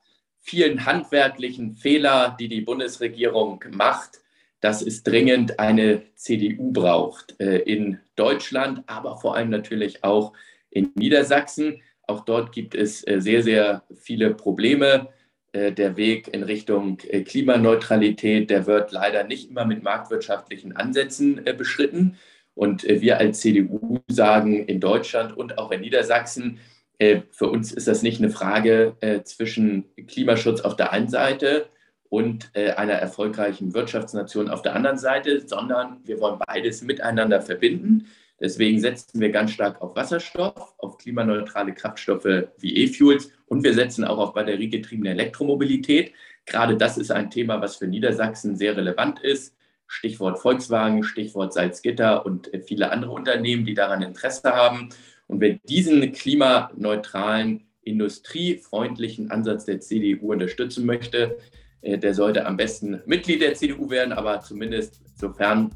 vielen 0.47 0.87
handwerklichen 0.87 1.75
Fehler, 1.75 2.37
die 2.39 2.47
die 2.47 2.61
Bundesregierung 2.61 3.65
macht, 3.73 4.21
dass 4.61 4.81
es 4.81 5.03
dringend 5.03 5.59
eine 5.59 6.03
CDU 6.15 6.73
braucht 6.73 7.39
äh, 7.41 7.59
in 7.59 7.99
Deutschland, 8.15 8.85
aber 8.87 9.17
vor 9.17 9.35
allem 9.35 9.51
natürlich 9.51 10.05
auch 10.05 10.33
in 10.71 10.93
Niedersachsen. 10.95 11.83
Auch 12.07 12.25
dort 12.25 12.53
gibt 12.53 12.77
es 12.77 13.05
äh, 13.07 13.21
sehr, 13.21 13.43
sehr 13.43 13.83
viele 13.97 14.35
Probleme. 14.35 15.09
Äh, 15.51 15.73
der 15.73 15.97
Weg 15.97 16.33
in 16.33 16.45
Richtung 16.45 16.99
Klimaneutralität, 16.99 18.49
der 18.49 18.67
wird 18.67 18.93
leider 18.93 19.25
nicht 19.25 19.51
immer 19.51 19.65
mit 19.65 19.83
marktwirtschaftlichen 19.83 20.77
Ansätzen 20.77 21.43
beschritten. 21.59 22.19
Und 22.55 22.85
wir 22.85 23.19
als 23.19 23.41
CDU 23.41 23.99
sagen 24.09 24.65
in 24.65 24.81
Deutschland 24.81 25.37
und 25.37 25.59
auch 25.59 25.73
in 25.73 25.83
Niedersachsen, 25.83 26.59
für 26.99 27.49
uns 27.49 27.73
ist 27.73 27.89
das 27.89 28.03
nicht 28.03 28.21
eine 28.21 28.31
Frage 28.31 28.97
zwischen 29.25 29.85
Klimaschutz 30.07 30.63
auf 30.63 30.77
der 30.77 30.93
einen 30.93 31.09
Seite 31.09 31.69
und 32.09 32.51
äh, 32.55 32.71
einer 32.73 32.95
erfolgreichen 32.95 33.75
Wirtschaftsnation 33.75 34.49
auf 34.49 34.63
der 34.63 34.75
anderen 34.75 34.99
Seite, 34.99 35.47
sondern 35.47 36.01
wir 36.05 36.21
wollen 36.21 36.39
beides 36.47 36.83
miteinander 36.83 37.41
verbinden. 37.43 38.07
Deswegen 38.41 38.81
setzen 38.81 39.21
wir 39.21 39.31
ganz 39.31 39.53
stark 39.53 39.81
auf 39.81 39.97
Wasserstoff, 39.97 40.75
auf 40.79 40.99
klimaneutrale 40.99 41.73
Kraftstoffe 41.73 42.49
wie 42.59 42.77
E-Fuels 42.77 43.31
und 43.47 43.65
wir 43.65 43.75
setzen 43.75 44.05
auch 44.05 44.19
auf 44.19 44.35
batteriegetriebene 44.35 45.11
Elektromobilität. 45.11 46.13
Gerade 46.45 46.77
das 46.77 46.99
ist 46.99 47.11
ein 47.11 47.31
Thema, 47.31 47.61
was 47.61 47.77
für 47.77 47.87
Niedersachsen 47.87 48.57
sehr 48.57 48.77
relevant 48.77 49.21
ist. 49.21 49.55
Stichwort 49.89 50.39
Volkswagen, 50.39 51.03
Stichwort 51.03 51.53
Salzgitter 51.53 52.27
und 52.27 52.53
äh, 52.53 52.61
viele 52.61 52.91
andere 52.91 53.13
Unternehmen, 53.13 53.65
die 53.65 53.75
daran 53.75 54.03
Interesse 54.03 54.53
haben. 54.53 54.91
Und 55.29 55.41
wer 55.41 55.55
diesen 55.69 56.12
klimaneutralen, 56.12 57.65
industriefreundlichen 57.83 59.31
Ansatz 59.31 59.65
der 59.65 59.81
CDU 59.81 60.33
unterstützen 60.33 60.87
möchte, 60.87 61.39
äh, 61.83 61.99
der 61.99 62.15
sollte 62.15 62.47
am 62.47 62.57
besten 62.57 63.01
Mitglied 63.07 63.43
der 63.43 63.55
CDU 63.55 63.91
werden, 63.91 64.12
aber 64.12 64.41
zumindest 64.41 65.01
sofern 65.15 65.71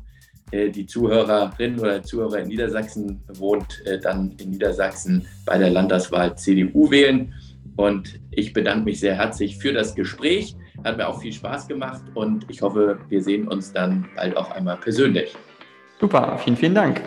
äh, 0.50 0.70
die 0.70 0.86
Zuhörerin 0.86 1.78
oder 1.78 2.02
Zuhörer 2.02 2.40
in 2.40 2.48
Niedersachsen 2.48 3.22
wohnt, 3.34 3.82
äh, 3.86 4.00
dann 4.00 4.34
in 4.40 4.50
Niedersachsen 4.50 5.26
bei 5.46 5.58
der 5.58 5.70
Landtagswahl 5.70 6.36
CDU 6.36 6.90
wählen. 6.90 7.32
Und 7.76 8.20
ich 8.32 8.52
bedanke 8.52 8.84
mich 8.84 9.00
sehr 9.00 9.14
herzlich 9.14 9.56
für 9.58 9.72
das 9.72 9.94
Gespräch. 9.94 10.56
Hat 10.84 10.96
mir 10.96 11.06
auch 11.06 11.20
viel 11.20 11.32
Spaß 11.32 11.68
gemacht 11.68 12.02
und 12.14 12.46
ich 12.48 12.62
hoffe, 12.62 12.98
wir 13.08 13.22
sehen 13.22 13.46
uns 13.48 13.72
dann 13.72 14.08
bald 14.16 14.36
auch 14.36 14.50
einmal 14.50 14.76
persönlich. 14.78 15.34
Super, 16.00 16.38
vielen, 16.38 16.56
vielen 16.56 16.74
Dank. 16.74 17.02